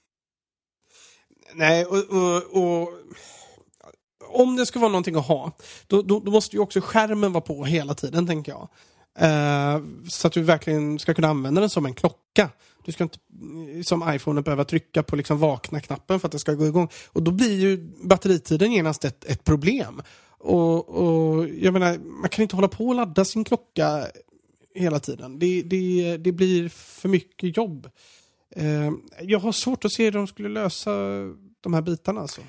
[1.55, 2.89] Nej, och, och, och
[4.33, 5.53] om det ska vara någonting att ha,
[5.87, 8.69] då, då, då, måste ju också skärmen vara på hela tiden, tänker jag.
[9.23, 12.51] Uh, så att du verkligen ska kunna använda den som en klocka.
[12.85, 13.19] Du ska inte
[13.77, 16.89] eh, som iPhone behöva trycka på liksom vakna-knappen för att det ska gå igång.
[17.07, 20.03] Och då blir ju batteritiden genast ett, ett problem.
[20.39, 24.07] Och, och jag menar, man kan inte hålla på och ladda sin klocka
[24.75, 25.39] hela tiden.
[25.39, 27.91] Det, det, det blir för mycket jobb.
[28.57, 28.91] Eh,
[29.21, 30.91] jag har svårt att se hur de skulle lösa
[31.61, 32.21] de här bitarna.
[32.21, 32.41] Alltså.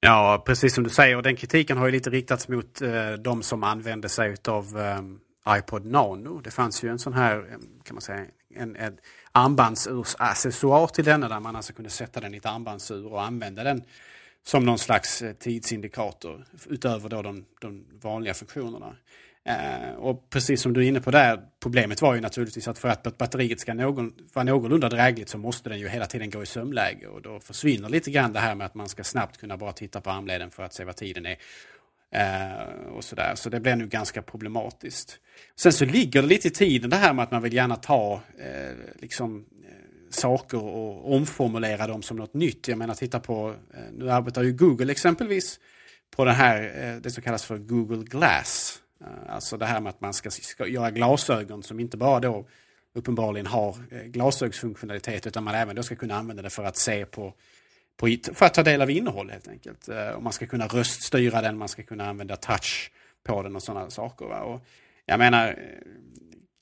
[0.00, 1.22] Ja, precis som du säger.
[1.22, 5.86] Den kritiken har ju lite riktats mot eh, de som använde sig av eh, iPod
[5.86, 6.40] Nano.
[6.40, 8.98] Det fanns ju en sån här, eh, kan man säga, en, en
[9.32, 13.82] armbandsursaccessoar till denna där man alltså kunde sätta den i ett armbandsur och använda den
[14.42, 18.96] som någon slags eh, tidsindikator utöver då de, de vanliga funktionerna.
[19.48, 22.88] Eh, och precis som du är inne på där, problemet var ju naturligtvis att för
[22.88, 26.46] att batteriet ska någon, vara någorlunda drägligt så måste den ju hela tiden gå i
[26.46, 29.72] sömläge och då försvinner lite grann det här med att man ska snabbt kunna bara
[29.72, 31.36] titta på armleden för att se vad tiden är.
[32.10, 33.34] Eh, och sådär.
[33.34, 35.18] Så det blir nu ganska problematiskt.
[35.56, 38.20] Sen så ligger det lite i tiden det här med att man vill gärna ta
[38.38, 42.68] eh, liksom, eh, saker och omformulera dem som något nytt.
[42.68, 45.60] Jag menar titta på, eh, nu arbetar ju Google exempelvis
[46.16, 48.80] på det här, eh, det som kallas för Google Glass.
[49.04, 52.46] Eh, alltså det här med att man ska, ska göra glasögon som inte bara då
[52.94, 57.06] uppenbarligen har eh, glasögsfunktionalitet utan man även då ska kunna använda det för att se
[57.06, 57.34] på
[57.96, 59.88] på, för att ta del av innehåll helt enkelt.
[59.88, 62.90] Eh, och man ska kunna röststyra den, man ska kunna använda touch
[63.24, 64.26] på den och sådana saker.
[64.26, 64.40] Va?
[64.40, 64.60] Och
[65.06, 65.58] jag menar,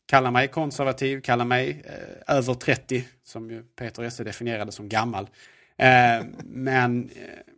[0.06, 5.28] kalla mig konservativ, kalla mig eh, över 30, som ju Peter Esse definierade som gammal.
[5.76, 7.51] Eh, men eh,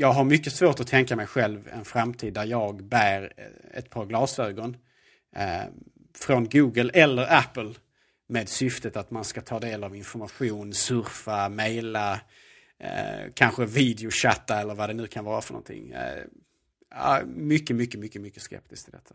[0.00, 3.90] jag har mycket svårt att tänka mig själv en framtid där jag bär eh, ett
[3.90, 4.76] par glasögon
[5.36, 5.62] eh,
[6.14, 7.74] från Google eller Apple
[8.28, 12.20] med syftet att man ska ta del av information, surfa, mejla,
[12.78, 15.90] eh, kanske videochatta eller vad det nu kan vara för någonting.
[15.90, 19.14] Eh, mycket, mycket, mycket, mycket skeptisk till detta.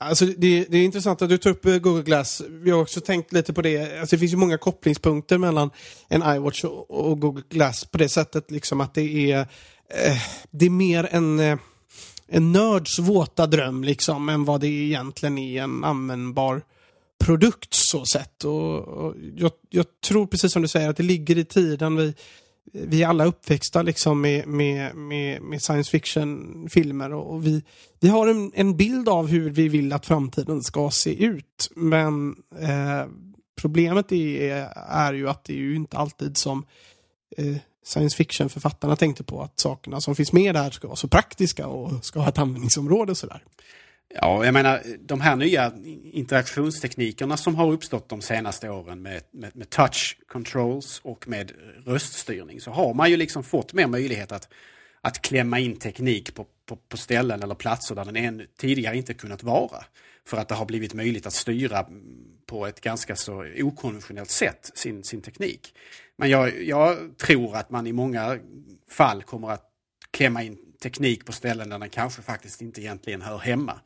[0.00, 2.42] Alltså det, det, är intressant att du tar upp eh, Google Glass.
[2.48, 4.00] Vi har också tänkt lite på det.
[4.00, 5.70] Alltså det finns ju många kopplingspunkter mellan
[6.08, 9.40] en iWatch och, och Google Glass på det sättet liksom att det är,
[9.90, 10.16] eh,
[10.50, 11.58] det är mer en, eh,
[12.28, 16.62] en nörds våta dröm liksom än vad det egentligen är en användbar
[17.24, 18.44] produkt så sett.
[18.44, 21.96] Och, och jag, jag, tror precis som du säger att det ligger i tiden.
[21.96, 22.14] Vi,
[22.72, 27.62] vi är alla uppväxta liksom med, med, med, med science fiction-filmer och vi,
[28.00, 31.70] vi har en, en, bild av hur vi vill att framtiden ska se ut.
[31.76, 33.06] Men eh,
[33.60, 36.66] problemet är, är ju att det är ju inte alltid som
[37.36, 41.66] eh, science fiction-författarna tänkte på att sakerna som finns med där ska vara så praktiska
[41.66, 43.44] och ska ha ett användningsområde och sådär.
[44.14, 45.72] Ja, jag menar de här nya
[46.12, 51.52] interaktionsteknikerna som har uppstått de senaste åren med, med, med, touch controls och med
[51.86, 54.48] röststyrning så har man ju liksom fått mer möjlighet att,
[55.00, 59.14] att klämma in teknik på, på, på ställen eller platser där den än tidigare inte
[59.14, 59.84] kunnat vara.
[60.26, 61.86] För att det har blivit möjligt att styra
[62.46, 65.74] på ett ganska så okonventionellt sätt sin, sin teknik.
[66.16, 68.38] Men jag, jag tror att man i många
[68.90, 69.64] fall kommer att
[70.10, 73.80] klämma in teknik på ställen där den kanske faktiskt inte egentligen hör hemma.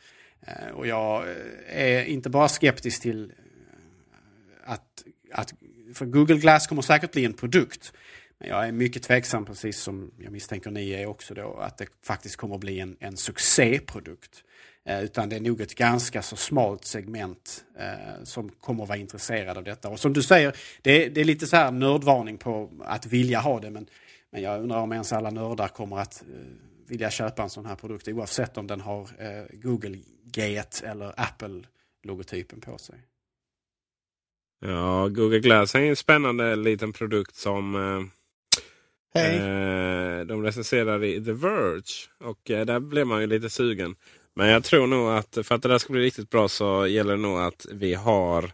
[0.47, 5.55] Eh, och jag eh, är inte bara skeptisk till eh, att, att
[5.95, 7.93] för Google Glass kommer säkert bli en produkt.
[8.38, 11.86] Men jag är mycket tveksam, precis som jag misstänker ni är också då, att det
[12.05, 14.45] faktiskt kommer bli en, en succéprodukt.
[14.84, 19.64] utan det är nog ett ganska så smalt segment eh, som kommer vara intresserad av
[19.64, 19.88] detta.
[19.88, 23.61] Och som du säger, det, det är lite så här nördvarning på att vilja ha
[23.61, 23.70] det.
[23.70, 23.86] Men,
[24.30, 27.76] men jag undrar om ens alla nördar kommer att eh, vilja köpa en sån här
[27.76, 32.99] produkt oavsett om den har eh, Google Gate eller Apple-logotypen på sig.
[34.61, 39.36] Ja, Google Glass är en spännande liten produkt som eh, hey.
[39.36, 42.09] eh, de recenserar i The Verge.
[42.18, 43.97] Och eh, där blev man ju lite sugen.
[44.34, 47.16] Men jag tror nog att för att det där ska bli riktigt bra så gäller
[47.16, 48.53] det nog att vi har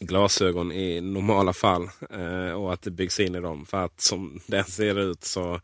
[0.00, 1.88] glasögon i normala fall.
[2.10, 3.66] Eh, och att det byggs in i dem.
[3.66, 5.60] För att som den ser ut så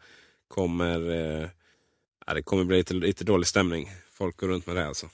[0.52, 1.48] kommer eh,
[2.26, 3.90] ja, det kommer bli lite, lite dålig stämning.
[4.18, 5.06] Folk går runt med det alltså.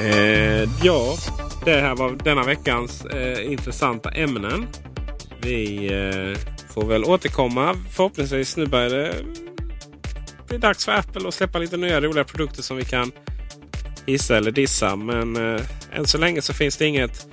[0.00, 1.16] Eh, ja,
[1.64, 4.66] det här var denna veckans eh, intressanta ämnen.
[5.42, 6.38] Vi eh,
[6.74, 7.76] får väl återkomma.
[7.90, 9.34] Förhoppningsvis nu börjar det mm,
[10.48, 13.12] bli dags för Apple att släppa lite nya roliga produkter som vi kan
[14.06, 14.96] hissa eller dissa.
[14.96, 15.62] Men eh,
[15.92, 17.28] än så länge så finns det inget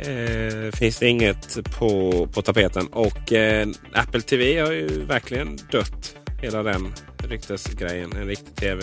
[0.00, 2.86] eh, finns det inget på, på tapeten.
[2.86, 6.16] Och eh, Apple TV har ju verkligen dött.
[6.42, 6.92] Hela den
[7.28, 8.12] ryktesgrejen.
[8.12, 8.82] En riktig TV.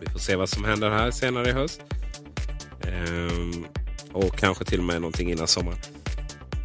[0.00, 1.80] Vi får se vad som händer här senare i höst.
[2.82, 3.60] Eh,
[4.12, 5.78] och kanske till och med någonting innan sommaren.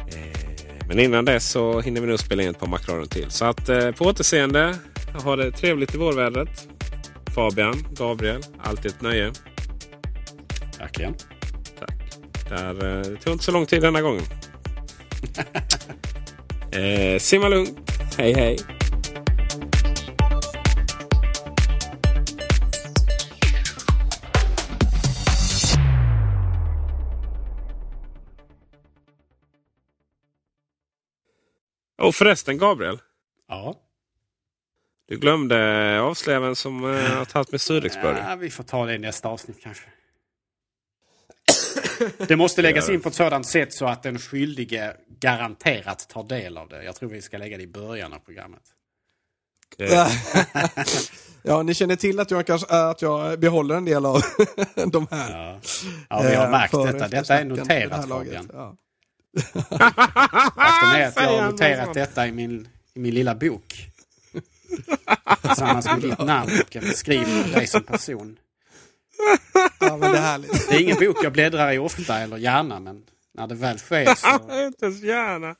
[0.08, 3.30] Eh, men innan dess så hinner vi nog spela in ett par Macradion till.
[3.30, 4.76] Så att eh, på återseende.
[5.24, 6.68] Ha det trevligt i vårvädret.
[7.34, 9.32] Fabian, Gabriel, alltid ett nöje.
[10.78, 11.14] Verkligen.
[12.50, 14.22] Där, eh, det tog inte så lång tid denna gången.
[16.72, 17.90] eh, simma lugnt.
[18.18, 18.56] Hej hej.
[31.98, 32.98] Och förresten Gabriel.
[33.48, 33.74] Ja.
[35.08, 38.26] Du glömde avslöja vem som uh, har tagit med surdegsburgare.
[38.28, 39.84] Ja, vi får ta det i nästa avsnitt kanske.
[42.28, 46.58] Det måste läggas in på ett sådant sätt så att den skyldige garanterat tar del
[46.58, 46.84] av det.
[46.84, 48.62] Jag tror vi ska lägga det i början av programmet.
[51.42, 54.22] ja, ni känner till att jag, kanske, att jag behåller en del av
[54.86, 55.30] de här.
[55.30, 55.60] Ja,
[56.08, 57.08] ja vi har eh, märkt detta.
[57.08, 58.50] Detta är noterat Fabian.
[58.52, 58.76] Ja.
[59.52, 63.86] Faktum är att jag har noterat detta i min, i min lilla bok.
[65.42, 68.38] Tillsammans med ditt namn och en beskrivning av dig som person.
[69.80, 70.68] Ja, men det, är härligt.
[70.68, 73.02] det är ingen bok jag bläddrar i ofta eller gärna, men
[73.34, 74.64] när det väl sker så...
[74.66, 75.54] inte ens gärna.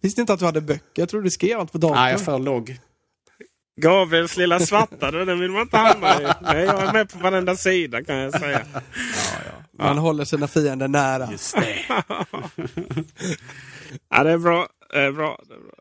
[0.00, 1.02] Visste inte att du hade böcker?
[1.02, 1.96] Jag trodde du skrev allt på datorn.
[1.96, 2.78] Nej, jag är för låg.
[3.80, 6.24] Gabriels lilla svarta, den vill man inte hamna i.
[6.40, 8.62] Nej, jag är med på varenda sida kan jag säga.
[8.74, 8.80] Ja,
[9.46, 9.84] ja.
[9.84, 10.02] Man ja.
[10.02, 11.28] håller sina fiender nära.
[11.32, 11.76] Just det.
[14.08, 14.68] ja, det är bra.
[14.92, 15.38] Det är bra.
[15.48, 15.74] Det är bra.